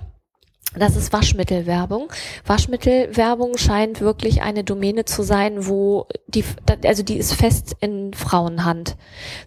das 0.77 0.97
ist 0.97 1.13
Waschmittelwerbung. 1.13 2.09
Waschmittelwerbung 2.47 3.59
scheint 3.59 4.01
wirklich 4.01 4.43
eine 4.43 4.65
Domäne 4.65 5.05
zu 5.05 5.23
sein, 5.23 5.67
wo 5.67 6.07
die, 6.29 6.45
also 6.85 7.03
die 7.03 7.17
ist 7.17 7.35
fest 7.35 7.77
in 7.81 8.15
Frauenhand. 8.15 8.97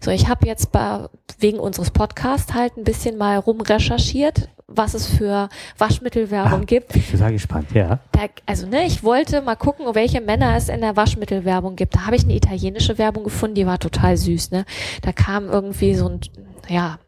So, 0.00 0.10
ich 0.10 0.28
habe 0.28 0.46
jetzt 0.46 0.72
bei, 0.72 1.06
wegen 1.38 1.58
unseres 1.58 1.90
Podcasts 1.90 2.54
halt 2.54 2.76
ein 2.76 2.84
bisschen 2.84 3.16
mal 3.16 3.38
rumrecherchiert, 3.38 4.48
was 4.68 4.94
es 4.94 5.06
für 5.06 5.48
Waschmittelwerbung 5.78 6.62
Ah, 6.62 6.64
gibt. 6.64 6.94
Ich 6.96 7.08
bin 7.08 7.18
sehr 7.18 7.32
gespannt, 7.32 7.68
ja. 7.72 8.00
Da, 8.12 8.22
also 8.46 8.66
ne, 8.66 8.84
ich 8.84 9.02
wollte 9.04 9.40
mal 9.42 9.56
gucken, 9.56 9.86
welche 9.94 10.20
Männer 10.20 10.56
es 10.56 10.68
in 10.68 10.80
der 10.80 10.96
Waschmittelwerbung 10.96 11.76
gibt. 11.76 11.94
Da 11.94 12.06
habe 12.06 12.16
ich 12.16 12.24
eine 12.24 12.34
italienische 12.34 12.98
Werbung 12.98 13.24
gefunden, 13.24 13.54
die 13.54 13.66
war 13.66 13.78
total 13.78 14.16
süß. 14.16 14.50
Ne, 14.50 14.64
da 15.02 15.12
kam 15.12 15.48
irgendwie 15.48 15.94
so 15.94 16.08
ein, 16.08 16.20
ja, 16.68 16.98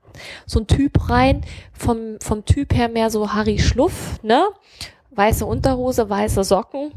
so 0.46 0.60
ein 0.60 0.66
Typ 0.66 1.10
rein, 1.10 1.42
vom 1.72 2.18
vom 2.20 2.44
Typ 2.44 2.74
her 2.74 2.88
mehr 2.88 3.10
so 3.10 3.32
Harry 3.32 3.58
Schluff, 3.58 4.22
ne, 4.22 4.44
weiße 5.10 5.44
Unterhose, 5.44 6.08
weiße 6.08 6.44
Socken, 6.44 6.92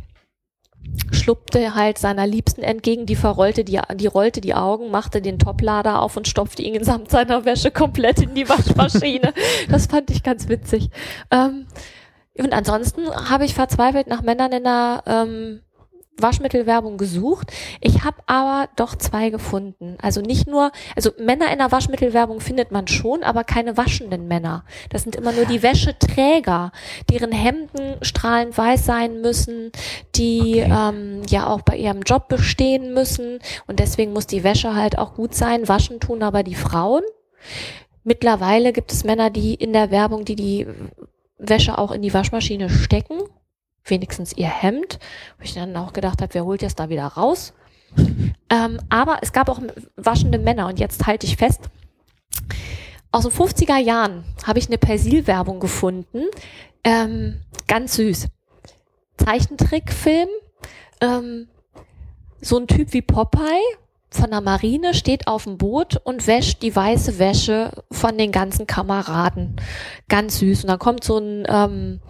schluppte 1.12 1.76
halt 1.76 1.98
seiner 1.98 2.28
Liebsten 2.28 2.64
entgegen, 2.64 3.06
die 3.06 3.16
verrollte 3.16 3.64
die, 3.64 3.80
die 3.96 4.08
rollte 4.08 4.42
die 4.42 4.54
Augen, 4.54 4.92
machte 4.92 5.22
den 5.22 5.40
Toplader 5.40 6.02
auf 6.02 6.18
und 6.18 6.28
stopfte 6.28 6.62
ihn 6.62 6.84
samt 6.84 7.10
seiner 7.12 7.46
Wäsche 7.46 7.72
komplett 7.72 8.22
in 8.22 8.36
die 8.36 8.50
Waschmaschine. 8.50 9.34
das 9.70 9.88
fand 9.88 10.10
ich 10.12 10.24
ganz 10.24 10.50
witzig. 10.50 10.90
Ähm, 11.30 11.68
und 12.38 12.54
ansonsten 12.54 13.10
habe 13.10 13.46
ich 13.46 13.54
verzweifelt 13.54 14.08
nach 14.08 14.22
Männern 14.22 14.52
in 14.52 14.64
der 14.64 15.04
ähm, 15.06 15.62
Waschmittelwerbung 16.22 16.98
gesucht. 16.98 17.52
Ich 17.80 18.04
habe 18.04 18.18
aber 18.26 18.70
doch 18.76 18.96
zwei 18.96 19.30
gefunden. 19.30 19.98
Also 20.02 20.22
nicht 20.22 20.48
nur, 20.48 20.72
also 20.96 21.12
Männer 21.20 21.52
in 21.52 21.60
der 21.60 21.72
Waschmittelwerbung 21.72 22.40
findet 22.40 22.72
man 22.72 22.88
schon, 22.88 23.24
aber 23.24 23.44
keine 23.44 23.78
waschenden 23.78 24.28
Männer. 24.28 24.64
Das 24.90 25.04
sind 25.04 25.16
immer 25.16 25.32
nur 25.32 25.46
die 25.46 25.64
Wäscheträger, 25.64 26.72
deren 27.10 27.32
Hemden 27.32 27.96
strahlend 28.02 28.58
weiß 28.58 28.86
sein 28.86 29.22
müssen, 29.22 29.72
die 30.16 30.62
Okay. 30.62 30.72
ähm, 30.72 31.22
ja 31.30 31.48
auch 31.48 31.62
bei 31.62 31.78
ihrem 31.78 32.02
Job 32.02 32.28
bestehen 32.28 32.94
müssen. 32.94 33.40
Und 33.68 33.80
deswegen 33.80 34.14
muss 34.14 34.28
die 34.28 34.44
Wäsche 34.44 34.76
halt 34.76 34.98
auch 34.98 35.16
gut 35.16 35.36
sein. 35.36 35.68
Waschen 35.68 36.00
tun 36.00 36.24
aber 36.24 36.44
die 36.44 36.56
Frauen. 36.56 37.04
Mittlerweile 38.04 38.74
gibt 38.74 38.92
es 38.92 39.04
Männer, 39.04 39.30
die 39.30 39.54
in 39.54 39.74
der 39.74 39.92
Werbung, 39.92 40.26
die 40.26 40.36
die 40.36 40.68
Wäsche 41.38 41.78
auch 41.78 41.92
in 41.92 42.02
die 42.02 42.14
Waschmaschine 42.14 42.70
stecken, 42.70 43.20
wenigstens 43.86 44.34
ihr 44.34 44.48
Hemd, 44.48 45.00
wo 45.38 45.44
ich 45.44 45.54
dann 45.54 45.76
auch 45.76 45.94
gedacht 45.94 46.22
habe, 46.22 46.34
wer 46.34 46.46
holt 46.46 46.62
jetzt 46.62 46.80
da 46.80 46.90
wieder 46.90 47.08
raus? 47.08 47.54
Ähm, 48.54 48.82
aber 48.90 49.20
es 49.22 49.32
gab 49.32 49.48
auch 49.48 49.62
waschende 49.96 50.38
Männer 50.38 50.68
und 50.68 50.78
jetzt 50.78 51.08
halte 51.08 51.26
ich 51.26 51.38
fest, 51.38 51.70
aus 53.10 53.24
den 53.24 53.32
50er 53.32 53.78
Jahren 53.78 54.26
habe 54.44 54.60
ich 54.60 54.68
eine 54.68 54.78
Persil-Werbung 54.78 55.62
gefunden, 55.62 56.26
ähm, 56.84 57.40
ganz 57.68 57.96
süß. 57.96 58.28
Zeichentrickfilm, 59.18 60.28
ähm, 61.00 61.48
so 62.42 62.58
ein 62.58 62.68
Typ 62.68 62.92
wie 62.92 63.02
Popeye 63.02 63.62
von 64.14 64.32
der 64.32 64.42
Marine 64.42 64.94
steht 64.94 65.28
auf 65.28 65.46
dem 65.46 65.58
Boot 65.58 65.96
und 66.04 66.28
wäscht 66.28 66.62
die 66.62 66.76
weiße 66.76 67.18
Wäsche 67.18 67.72
von 67.92 68.18
den 68.18 68.34
ganzen 68.34 68.68
Kameraden. 68.68 69.56
Ganz 70.10 70.40
süß. 70.40 70.64
Und 70.64 70.70
dann 70.70 70.80
kommt 70.80 71.04
so 71.04 71.18
ein 71.18 71.46
ähm, 71.48 72.02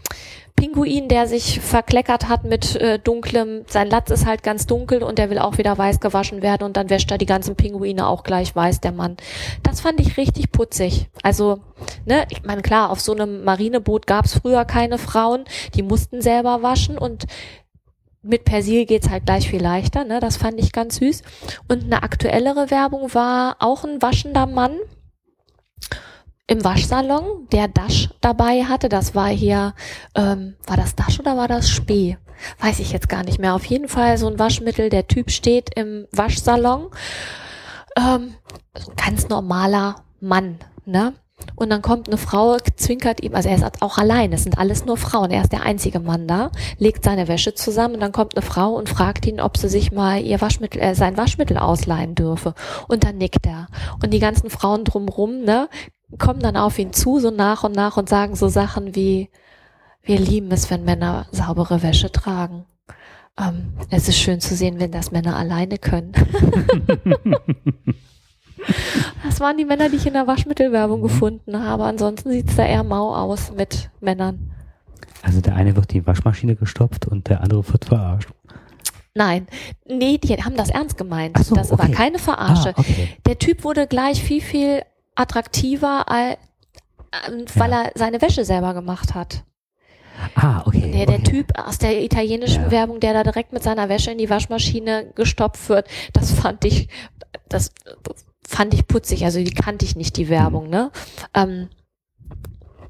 Pinguin, 0.56 1.08
der 1.08 1.28
sich 1.28 1.60
verkleckert 1.60 2.30
hat 2.30 2.44
mit 2.44 2.76
äh, 2.76 3.00
dunklem, 3.00 3.64
sein 3.68 3.90
Latz 3.90 4.10
ist 4.12 4.26
halt 4.26 4.44
ganz 4.44 4.68
dunkel 4.68 5.04
und 5.04 5.18
der 5.18 5.30
will 5.30 5.40
auch 5.40 5.58
wieder 5.58 5.78
weiß 5.78 6.00
gewaschen 6.00 6.42
werden 6.42 6.64
und 6.64 6.78
dann 6.78 6.90
wäscht 6.90 7.12
er 7.12 7.18
die 7.18 7.26
ganzen 7.26 7.56
Pinguine 7.56 8.08
auch 8.08 8.24
gleich 8.24 8.56
weiß, 8.56 8.82
der 8.82 8.92
Mann. 8.92 9.18
Das 9.64 9.82
fand 9.82 10.00
ich 10.00 10.18
richtig 10.18 10.52
putzig. 10.52 11.10
Also, 11.24 11.60
ne, 12.06 12.26
ich 12.30 12.44
meine, 12.44 12.62
klar, 12.62 12.90
auf 12.90 13.02
so 13.02 13.14
einem 13.14 13.44
Marineboot 13.44 14.08
gab 14.08 14.26
es 14.26 14.36
früher 14.36 14.66
keine 14.66 14.98
Frauen, 14.98 15.46
die 15.76 15.84
mussten 15.84 16.22
selber 16.22 16.62
waschen 16.62 16.98
und 16.98 17.26
mit 18.24 18.46
Persil 18.46 18.86
geht's 18.86 19.10
halt 19.10 19.26
gleich 19.26 19.50
viel 19.50 19.62
leichter, 19.62 20.04
ne? 20.04 20.20
Das 20.20 20.38
fand 20.38 20.60
ich 20.60 20.72
ganz 20.72 20.98
süß. 20.98 21.24
Und 21.68 21.86
eine 21.86 22.04
aktuellere 22.04 22.70
Werbung 22.70 23.14
war 23.14 23.56
auch 23.60 23.84
ein 23.84 24.02
waschender 24.02 24.46
Mann 24.46 24.78
im 26.52 26.66
Waschsalon, 26.66 27.48
der 27.54 27.70
Dash 27.70 28.10
dabei 28.20 28.66
hatte. 28.66 28.90
Das 28.90 29.16
war 29.16 29.30
hier, 29.30 29.74
ähm, 30.16 30.56
war 30.68 30.76
das 30.76 30.96
Dash 30.96 31.18
oder 31.18 31.38
war 31.38 31.48
das 31.48 31.70
Spee? 31.70 32.18
Weiß 32.60 32.80
ich 32.80 32.92
jetzt 32.92 33.08
gar 33.08 33.24
nicht 33.24 33.40
mehr. 33.40 33.56
Auf 33.56 33.64
jeden 33.64 33.88
Fall 33.88 34.18
so 34.18 34.28
ein 34.28 34.38
Waschmittel. 34.38 34.90
Der 34.90 35.08
Typ 35.08 35.32
steht 35.32 35.70
im 35.78 36.08
Waschsalon. 36.12 36.90
Ähm, 37.98 38.34
ganz 38.98 39.30
normaler 39.30 40.04
Mann, 40.20 40.60
ne? 40.86 41.14
Und 41.56 41.70
dann 41.70 41.82
kommt 41.82 42.08
eine 42.08 42.18
Frau, 42.18 42.58
zwinkert 42.76 43.24
ihm, 43.24 43.34
also 43.34 43.50
er 43.50 43.56
ist 43.56 43.82
auch 43.82 43.98
allein, 43.98 44.32
es 44.32 44.44
sind 44.44 44.60
alles 44.60 44.86
nur 44.86 44.96
Frauen, 44.96 45.32
er 45.32 45.42
ist 45.42 45.52
der 45.52 45.64
einzige 45.64 46.00
Mann 46.00 46.28
da, 46.28 46.52
legt 46.78 47.04
seine 47.04 47.28
Wäsche 47.28 47.56
zusammen 47.56 47.96
und 47.96 48.00
dann 48.00 48.12
kommt 48.12 48.36
eine 48.36 48.46
Frau 48.46 48.74
und 48.76 48.90
fragt 48.90 49.26
ihn, 49.26 49.42
ob 49.42 49.58
sie 49.58 49.68
sich 49.68 49.92
mal 49.92 50.22
ihr 50.22 50.40
Waschmittel, 50.40 50.80
äh, 50.80 50.94
sein 50.94 51.18
Waschmittel 51.18 51.58
ausleihen 51.58 52.14
dürfe. 52.14 52.54
Und 52.88 53.06
dann 53.06 53.18
nickt 53.18 53.48
er. 53.48 53.68
Und 54.04 54.14
die 54.14 54.20
ganzen 54.20 54.52
Frauen 54.52 54.84
drumrum, 54.84 55.42
ne, 55.42 55.68
kommen 56.18 56.40
dann 56.40 56.58
auf 56.58 56.78
ihn 56.80 56.94
zu, 56.94 57.20
so 57.20 57.32
nach 57.32 57.64
und 57.64 57.76
nach 57.76 57.98
und 57.98 58.10
sagen 58.10 58.36
so 58.36 58.48
Sachen 58.48 58.96
wie, 58.96 59.30
wir 60.04 60.20
lieben 60.20 60.52
es, 60.52 60.70
wenn 60.70 60.84
Männer 60.84 61.28
saubere 61.32 61.84
Wäsche 61.84 62.12
tragen. 62.12 62.66
Ähm, 63.40 63.74
es 63.90 64.08
ist 64.08 64.18
schön 64.18 64.42
zu 64.42 64.56
sehen, 64.56 64.80
wenn 64.80 64.92
das 64.92 65.12
Männer 65.12 65.36
alleine 65.36 65.78
können. 65.78 66.14
Das 69.24 69.40
waren 69.40 69.58
die 69.58 69.66
Männer, 69.66 69.90
die 69.90 69.96
ich 69.96 70.06
in 70.06 70.14
der 70.14 70.28
Waschmittelwerbung 70.28 71.02
gefunden 71.02 71.64
habe. 71.64 71.86
Ansonsten 71.86 72.32
sieht's 72.32 72.56
da 72.56 72.66
eher 72.66 72.84
mau 72.84 73.16
aus 73.16 73.52
mit 73.52 73.90
Männern. 74.00 74.52
Also 75.24 75.42
der 75.42 75.56
eine 75.56 75.76
wird 75.76 75.92
die 75.94 76.06
Waschmaschine 76.06 76.56
gestopft 76.56 77.08
und 77.08 77.30
der 77.30 77.42
andere 77.42 77.68
wird 77.72 77.86
verarscht. 77.86 78.30
Nein, 79.14 79.48
nee, 79.88 80.18
die 80.18 80.36
haben 80.38 80.56
das 80.56 80.70
ernst 80.70 80.98
gemeint. 80.98 81.38
So, 81.44 81.54
das 81.54 81.70
war 81.72 81.82
okay. 81.82 81.92
keine 81.92 82.18
Verarsche. 82.18 82.70
Ah, 82.70 82.80
okay. 82.80 83.10
Der 83.26 83.38
Typ 83.38 83.64
wurde 83.64 83.86
gleich 83.86 84.24
viel, 84.24 84.42
viel 84.42 84.84
attraktiver, 85.22 86.06
ähm, 86.10 87.46
weil 87.56 87.72
Ja. 87.72 87.84
er 87.84 87.92
seine 87.96 88.22
Wäsche 88.22 88.46
selber 88.46 88.74
gemacht 88.74 89.14
hat. 89.14 89.44
Ah, 90.36 90.64
okay. 90.66 90.92
Der, 90.92 91.06
der 91.06 91.20
okay. 91.20 91.24
Typ 91.32 91.58
aus 91.58 91.78
der 91.78 92.04
italienischen 92.04 92.64
Ja. 92.66 92.72
Werbung, 92.72 93.00
der 93.00 93.14
da 93.14 93.24
direkt 93.24 93.54
mit 93.54 93.64
seiner 93.64 93.90
Wäsche 93.90 94.12
in 94.12 94.18
die 94.18 94.30
Waschmaschine 94.30 95.12
gestopft 95.16 95.68
wird, 95.70 95.88
das 96.14 96.32
fand 96.32 96.64
ich, 96.66 96.90
das 97.50 97.72
fand 98.48 98.74
ich 98.74 98.88
putzig. 98.88 99.24
Also 99.26 99.40
die 99.44 99.52
kannte 99.54 99.86
ich 99.86 99.96
nicht, 99.96 100.18
die 100.18 100.30
Werbung, 100.30 100.70
ne? 100.70 100.92
Ähm, 101.34 101.70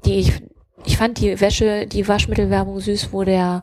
die 0.04 0.14
ich, 0.14 0.32
ich 0.84 0.96
fand 0.96 1.18
die 1.20 1.40
Wäsche, 1.40 1.86
die 1.86 2.06
Waschmittelwerbung 2.08 2.80
süß, 2.80 3.12
wo 3.12 3.22
der 3.24 3.62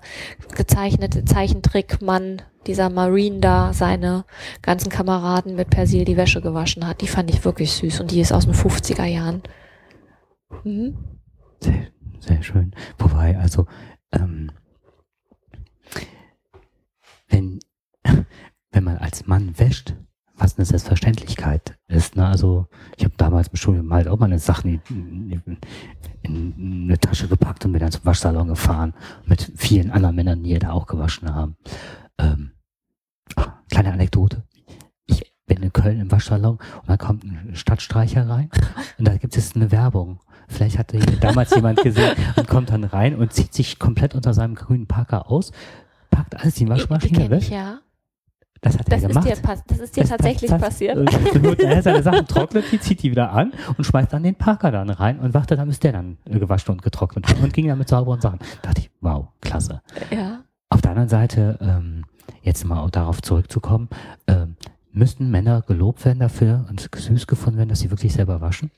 gezeichnete 0.56 1.26
Zeichentrickmann, 1.26 2.42
dieser 2.70 2.90
Marine 2.92 3.40
da, 3.40 3.74
seine 3.74 4.26
ganzen 4.62 4.90
Kameraden 4.90 5.56
mit 5.56 5.72
Persil 5.72 6.06
die 6.06 6.18
Wäsche 6.18 6.40
gewaschen 6.40 6.88
hat. 6.88 7.02
Die 7.02 7.08
fand 7.08 7.32
ich 7.32 7.44
wirklich 7.44 7.72
süß 7.72 8.00
und 8.00 8.12
die 8.12 8.22
ist 8.22 8.32
aus 8.32 8.46
den 8.46 8.54
50er 8.54 9.06
Jahren. 9.06 9.42
Mhm. 10.64 10.96
Sehr, 11.62 11.88
sehr 12.20 12.44
schön. 12.44 12.76
Wobei, 13.00 13.38
also, 13.38 13.66
ähm, 14.12 14.52
wenn, 17.28 17.60
wenn 18.72 18.84
man 18.84 18.98
als 19.00 19.26
Mann 19.26 19.58
wäscht, 19.58 19.96
fast 20.36 20.60
eine 20.60 20.66
Selbstverständlichkeit 20.66 21.76
ist. 21.88 22.16
Ne? 22.16 22.26
Also 22.26 22.68
ich 22.98 23.04
habe 23.04 23.16
damals 23.18 23.48
im 23.48 23.56
Studium 23.56 23.92
halt 23.92 24.08
auch 24.08 24.20
mal 24.20 24.28
eine 24.28 24.40
Sachen 24.40 24.80
in, 24.90 25.32
in, 25.32 25.58
in 26.22 26.84
eine 26.86 27.00
Tasche 27.00 27.28
gepackt 27.28 27.66
und 27.66 27.72
bin 27.74 27.82
dann 27.82 27.92
zum 27.92 28.06
Waschsalon 28.06 28.48
gefahren 28.48 28.94
mit 29.26 29.52
vielen 29.58 29.92
anderen 29.92 30.16
Männern, 30.16 30.44
die 30.44 30.58
da 30.58 30.72
auch 30.72 30.86
gewaschen 30.86 31.34
haben. 31.34 31.58
Ähm, 32.20 32.52
kleine 33.72 33.94
Anekdote. 33.94 34.44
Ich 35.06 35.34
bin 35.46 35.64
in 35.64 35.74
Köln 35.74 36.00
im 36.00 36.12
Waschsalon 36.12 36.56
und 36.58 36.88
dann 36.90 36.98
kommt 36.98 37.24
ein 37.24 37.52
Stadtstreicher 37.56 38.28
rein 38.30 38.50
und 38.98 39.08
da 39.08 39.18
gibt 39.18 39.36
es 39.38 39.56
eine 39.56 39.72
Werbung. 39.72 40.20
Vielleicht 40.48 40.78
hatte 40.80 40.98
damals 41.20 41.54
jemand 41.56 41.82
gesehen 41.84 42.16
und 42.36 42.48
kommt 42.48 42.70
dann 42.72 42.84
rein 42.84 43.16
und 43.16 43.34
zieht 43.34 43.54
sich 43.54 43.78
komplett 43.80 44.16
unter 44.16 44.34
seinem 44.34 44.56
grünen 44.56 44.88
Parker 44.88 45.30
aus, 45.30 45.52
packt 46.12 46.36
alles 46.36 46.60
in 46.60 46.66
die 46.68 46.72
Waschmaschine 46.72 47.30
weg. 47.30 47.42
ich, 47.44 47.50
ja. 47.50 47.80
Das 48.62 48.78
hat 48.78 48.92
Das 48.92 49.04
er 49.04 49.10
ist, 49.10 49.16
gemacht. 49.16 49.28
dir, 49.30 49.42
pass- 49.42 49.64
das 49.68 49.80
ist 49.80 49.96
dir 49.96 50.02
Das- 50.02 50.10
tatsächlich 50.10 50.52
das, 50.52 50.62
passiert. 50.62 50.98
Er 51.62 51.82
seine 51.82 52.04
Sachen 52.04 52.26
trocknet, 52.28 52.66
die 52.72 52.80
zieht 52.82 53.02
die 53.04 53.12
wieder 53.12 53.32
an 53.32 53.54
und 53.78 53.86
schmeißt 53.86 54.12
dann 54.12 54.22
den 54.24 54.36
Parker 54.36 54.70
dann 54.72 54.90
rein 54.90 55.18
und 55.20 55.34
wartet 55.34 55.60
dann, 55.60 55.70
bis 55.70 55.80
der 55.80 55.94
dann 55.94 56.18
gewaschen 56.26 56.74
und 56.74 56.82
getrocknet 56.82 57.26
und 57.42 57.54
ging 57.54 57.68
dann 57.70 57.78
mit 57.78 57.88
sauberen 57.88 58.20
Sachen. 58.20 58.40
Da 58.62 58.70
dachte 58.70 58.82
ich, 58.82 58.92
wow, 59.00 59.30
klasse. 59.40 59.82
ja. 60.12 60.42
Auf 60.72 60.82
der 60.82 60.92
anderen 60.92 61.08
Seite, 61.10 61.58
ähm, 61.62 61.99
jetzt 62.50 62.66
mal 62.66 62.90
darauf 62.90 63.22
zurückzukommen, 63.22 63.90
ähm, 64.28 64.56
müssten 64.92 65.30
Männer 65.30 65.62
gelobt 65.62 66.04
werden 66.04 66.20
dafür 66.20 66.66
und 66.70 66.90
süß 66.94 67.28
gefunden 67.28 67.58
werden, 67.58 67.70
dass 67.70 67.80
sie 67.80 67.92
wirklich 67.92 68.14
selber 68.14 68.42
waschen? 68.42 68.72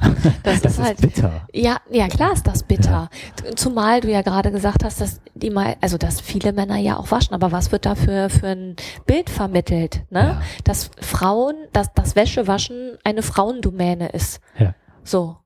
Das, 0.00 0.32
Das 0.42 0.56
ist 0.56 0.64
ist 0.64 0.78
halt. 0.80 1.00
bitter. 1.00 1.46
Ja, 1.52 1.76
ja, 1.90 2.08
klar 2.08 2.32
ist 2.32 2.46
das 2.46 2.62
bitter. 2.62 3.10
Zumal 3.54 4.00
du 4.00 4.10
ja 4.10 4.22
gerade 4.22 4.50
gesagt 4.50 4.82
hast, 4.82 5.00
dass 5.00 5.20
die 5.34 5.50
mal, 5.50 5.76
also 5.80 5.98
dass 5.98 6.20
viele 6.20 6.52
Männer 6.52 6.78
ja 6.78 6.96
auch 6.96 7.10
waschen, 7.10 7.34
aber 7.34 7.52
was 7.52 7.70
wird 7.70 7.84
da 7.84 7.94
für, 7.94 8.30
für 8.30 8.48
ein 8.48 8.76
Bild 9.06 9.28
vermittelt, 9.28 10.02
ne? 10.10 10.20
Ja. 10.20 10.42
Dass 10.64 10.90
Frauen, 11.00 11.54
dass 11.72 11.92
das 11.92 12.16
Wäschewaschen 12.16 12.96
eine 13.04 13.22
Frauendomäne 13.22 14.08
ist. 14.08 14.40
Ja. 14.58 14.74
So. 15.04 15.36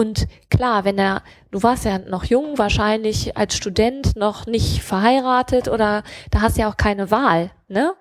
Und 0.00 0.28
klar, 0.48 0.86
wenn 0.86 0.96
er, 0.96 1.20
du 1.50 1.62
warst 1.62 1.84
ja 1.84 1.98
noch 1.98 2.24
jung, 2.24 2.56
wahrscheinlich 2.56 3.36
als 3.36 3.54
Student 3.54 4.16
noch 4.16 4.46
nicht 4.46 4.82
verheiratet 4.82 5.68
oder 5.68 6.04
da 6.30 6.40
hast 6.40 6.56
du 6.56 6.62
ja 6.62 6.70
auch 6.70 6.78
keine 6.78 7.10
Wahl, 7.10 7.50
ne? 7.68 7.92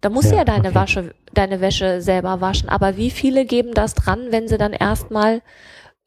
Da 0.00 0.10
musst 0.10 0.32
du 0.32 0.32
Ja, 0.32 0.38
ja 0.38 0.44
deine 0.44 0.70
okay. 0.70 0.74
Wasche, 0.74 1.14
deine 1.32 1.60
Wäsche 1.60 2.02
selber 2.02 2.40
waschen. 2.40 2.68
Aber 2.68 2.96
wie 2.96 3.12
viele 3.12 3.44
geben 3.44 3.72
das 3.72 3.94
dran, 3.94 4.32
wenn 4.32 4.48
sie 4.48 4.58
dann 4.58 4.72
erstmal 4.72 5.42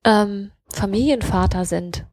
ähm, 0.04 0.52
Familienvater 0.68 1.64
sind? 1.64 2.06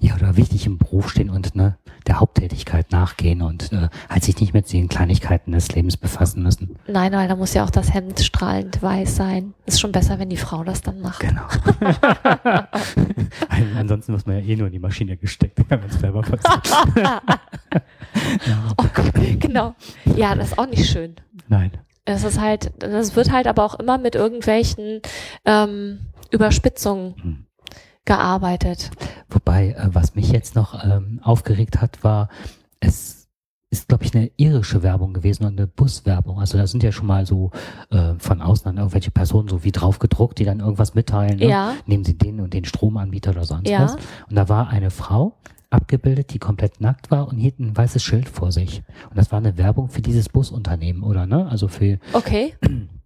Ja, 0.00 0.16
oder 0.16 0.36
wichtig 0.36 0.66
im 0.66 0.78
Beruf 0.78 1.10
stehen 1.10 1.30
und 1.30 1.54
ne, 1.54 1.78
der 2.06 2.20
Haupttätigkeit 2.20 2.90
nachgehen 2.92 3.42
und 3.42 3.72
äh, 3.72 3.88
halt 4.08 4.24
sich 4.24 4.38
nicht 4.40 4.52
mit 4.54 4.70
den 4.72 4.88
Kleinigkeiten 4.88 5.52
des 5.52 5.72
Lebens 5.72 5.96
befassen 5.96 6.42
müssen. 6.42 6.76
Nein, 6.86 7.12
weil 7.12 7.28
da 7.28 7.36
muss 7.36 7.54
ja 7.54 7.64
auch 7.64 7.70
das 7.70 7.92
Hemd 7.94 8.20
strahlend 8.20 8.82
weiß 8.82 9.16
sein. 9.16 9.54
Ist 9.66 9.80
schon 9.80 9.92
besser, 9.92 10.18
wenn 10.18 10.28
die 10.30 10.36
Frau 10.36 10.64
das 10.64 10.82
dann 10.82 11.00
macht. 11.00 11.20
Genau. 11.20 11.42
Ansonsten 13.78 14.12
muss 14.12 14.26
man 14.26 14.36
ja 14.38 14.44
eh 14.44 14.56
nur 14.56 14.66
in 14.66 14.72
die 14.72 14.78
Maschine 14.78 15.16
gesteckt, 15.16 15.58
wenn 15.68 15.80
es 15.88 15.98
selber 16.00 16.22
passiert. 16.22 16.70
Oh 18.78 18.84
Gott, 18.94 19.12
genau. 19.40 19.74
Ja, 20.16 20.34
das 20.34 20.48
ist 20.52 20.58
auch 20.58 20.66
nicht 20.66 20.88
schön. 20.88 21.16
Nein. 21.48 21.72
Es 22.04 22.22
ist 22.22 22.38
halt, 22.40 22.70
das 22.78 23.16
wird 23.16 23.32
halt 23.32 23.46
aber 23.48 23.64
auch 23.64 23.78
immer 23.80 23.98
mit 23.98 24.14
irgendwelchen 24.14 25.00
ähm, 25.44 26.00
Überspitzungen 26.30 27.14
Hm. 27.20 27.46
gearbeitet. 28.04 28.90
Wobei, 29.54 29.68
äh, 29.70 29.88
was 29.94 30.14
mich 30.14 30.30
jetzt 30.32 30.56
noch 30.56 30.82
ähm, 30.84 31.20
aufgeregt 31.22 31.80
hat, 31.80 32.02
war, 32.02 32.28
es 32.80 33.28
ist, 33.70 33.88
glaube 33.88 34.04
ich, 34.04 34.14
eine 34.14 34.30
irische 34.36 34.82
Werbung 34.82 35.14
gewesen 35.14 35.44
und 35.44 35.58
eine 35.58 35.66
Buswerbung. 35.66 36.38
Also 36.40 36.58
da 36.58 36.66
sind 36.66 36.82
ja 36.82 36.92
schon 36.92 37.06
mal 37.06 37.24
so 37.26 37.50
äh, 37.90 38.14
von 38.18 38.40
außen 38.40 38.64
dann 38.64 38.76
irgendwelche 38.78 39.10
Personen 39.10 39.48
so 39.48 39.64
wie 39.64 39.72
drauf 39.72 39.98
gedruckt, 39.98 40.38
die 40.38 40.44
dann 40.44 40.60
irgendwas 40.60 40.94
mitteilen. 40.94 41.38
Ne? 41.38 41.48
Ja. 41.48 41.74
Nehmen 41.86 42.04
sie 42.04 42.16
den 42.16 42.40
und 42.40 42.52
den 42.54 42.64
Stromanbieter 42.64 43.30
oder 43.30 43.44
sonst 43.44 43.68
Ja. 43.68 43.82
was. 43.82 43.94
Und 43.94 44.36
da 44.36 44.48
war 44.48 44.68
eine 44.68 44.90
Frau 44.90 45.34
abgebildet, 45.70 46.32
die 46.32 46.38
komplett 46.38 46.80
nackt 46.80 47.10
war 47.10 47.26
und 47.28 47.36
hielt 47.38 47.58
ein 47.58 47.76
weißes 47.76 48.02
Schild 48.02 48.28
vor 48.28 48.52
sich. 48.52 48.82
Und 49.10 49.18
das 49.18 49.32
war 49.32 49.38
eine 49.38 49.56
Werbung 49.58 49.88
für 49.88 50.02
dieses 50.02 50.28
Busunternehmen, 50.28 51.02
oder 51.02 51.26
ne? 51.26 51.48
Also 51.48 51.66
für 51.68 51.98
Okay. 52.12 52.54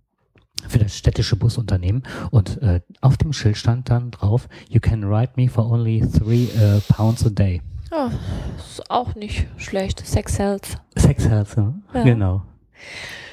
für 0.66 0.78
das 0.78 0.96
städtische 0.96 1.36
Busunternehmen 1.36 2.02
und 2.30 2.60
äh, 2.62 2.80
auf 3.00 3.16
dem 3.16 3.32
Schild 3.32 3.56
stand 3.56 3.90
dann 3.90 4.10
drauf, 4.10 4.48
you 4.68 4.80
can 4.80 5.04
ride 5.04 5.32
me 5.36 5.48
for 5.48 5.70
only 5.70 6.00
three 6.00 6.44
äh, 6.44 6.80
pounds 6.88 7.24
a 7.24 7.30
day. 7.30 7.62
Ja, 7.90 8.10
ist 8.58 8.90
auch 8.90 9.14
nicht 9.14 9.46
schlecht. 9.56 10.04
Sex 10.06 10.34
sells. 10.36 10.76
Sex 10.96 11.26
Health, 11.28 11.56
ne? 11.56 11.74
Ja. 11.94 12.02
genau. 12.02 12.42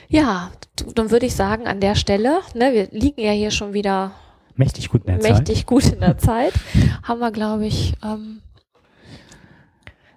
Ja, 0.07 0.51
dann 0.93 1.11
würde 1.11 1.25
ich 1.25 1.35
sagen, 1.35 1.67
an 1.67 1.81
der 1.81 1.95
Stelle, 1.95 2.39
ne, 2.53 2.71
wir 2.73 2.87
liegen 2.91 3.21
ja 3.21 3.31
hier 3.31 3.51
schon 3.51 3.73
wieder 3.73 4.11
Mächtig 4.55 4.89
gut 4.89 5.01
in 5.05 5.07
der 5.07 5.19
Zeit. 5.19 5.31
mächtig 5.31 5.65
gut 5.65 5.85
in 5.91 5.99
der 5.99 6.17
Zeit, 6.17 6.53
haben 7.03 7.19
wir, 7.19 7.31
glaube 7.31 7.65
ich, 7.65 7.95
ähm, 8.03 8.41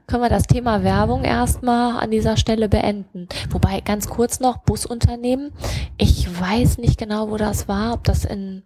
können 0.08 0.22
wir 0.22 0.30
das 0.30 0.44
Thema 0.44 0.82
Werbung 0.82 1.22
erstmal 1.22 2.02
an 2.02 2.10
dieser 2.10 2.36
Stelle 2.36 2.68
beenden. 2.68 3.28
Wobei, 3.50 3.80
ganz 3.80 4.08
kurz 4.08 4.40
noch, 4.40 4.56
Busunternehmen. 4.58 5.52
Ich 5.98 6.40
weiß 6.40 6.78
nicht 6.78 6.98
genau, 6.98 7.30
wo 7.30 7.36
das 7.36 7.68
war, 7.68 7.92
ob 7.92 8.04
das 8.04 8.24
in 8.24 8.62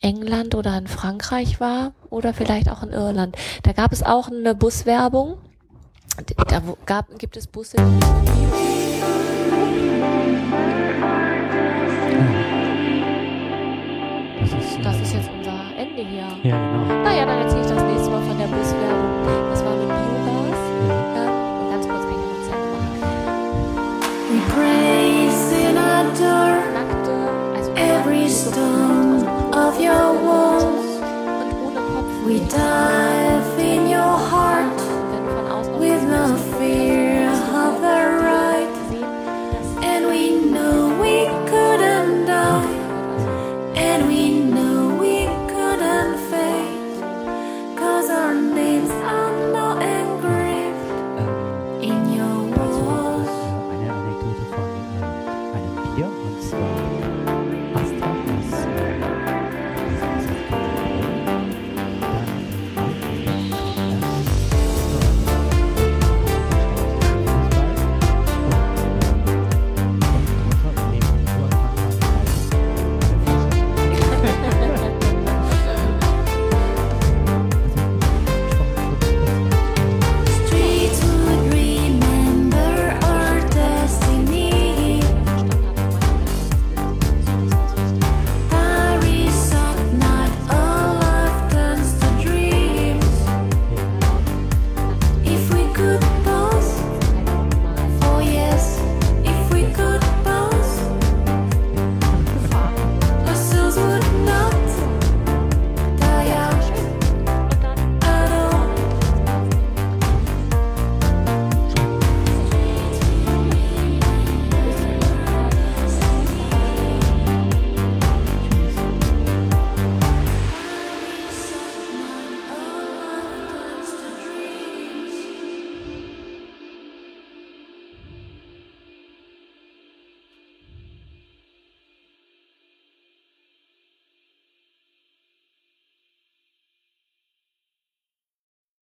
England 0.00 0.54
oder 0.54 0.78
in 0.78 0.86
Frankreich 0.86 1.60
war 1.60 1.92
oder 2.08 2.32
vielleicht 2.32 2.70
auch 2.70 2.84
in 2.84 2.90
Irland. 2.90 3.36
Da 3.64 3.72
gab 3.72 3.92
es 3.92 4.02
auch 4.02 4.28
eine 4.28 4.54
Buswerbung. 4.54 5.38
Da 6.48 6.62
gab, 6.86 7.18
gibt 7.18 7.36
es 7.36 7.46
Busse. 7.48 7.76
Das 14.40 14.52
ist, 14.52 14.84
Das 14.84 14.96
äh, 14.96 15.02
ist 15.02 15.14
jetzt 15.14 15.30
unser 15.36 15.52
Ende 15.76 16.02
hier. 16.02 16.26
Ja, 16.42 16.56
genau. 16.56 17.02
Naja, 17.02 17.26
dann 17.26 17.40
erzähle 17.40 17.62
ich 17.62 17.68
das 17.68 17.82
nächste 17.82 18.10
Mal 18.10 18.22
von 18.22 18.38
der 18.38 18.46
Buswerbung. 18.46 19.50
Das 19.50 19.64
war 19.64 19.69
crystal 28.10 29.54
of 29.54 29.80
your 29.80 30.08
walls. 30.24 30.88
We 32.26 32.40
die. 32.48 33.09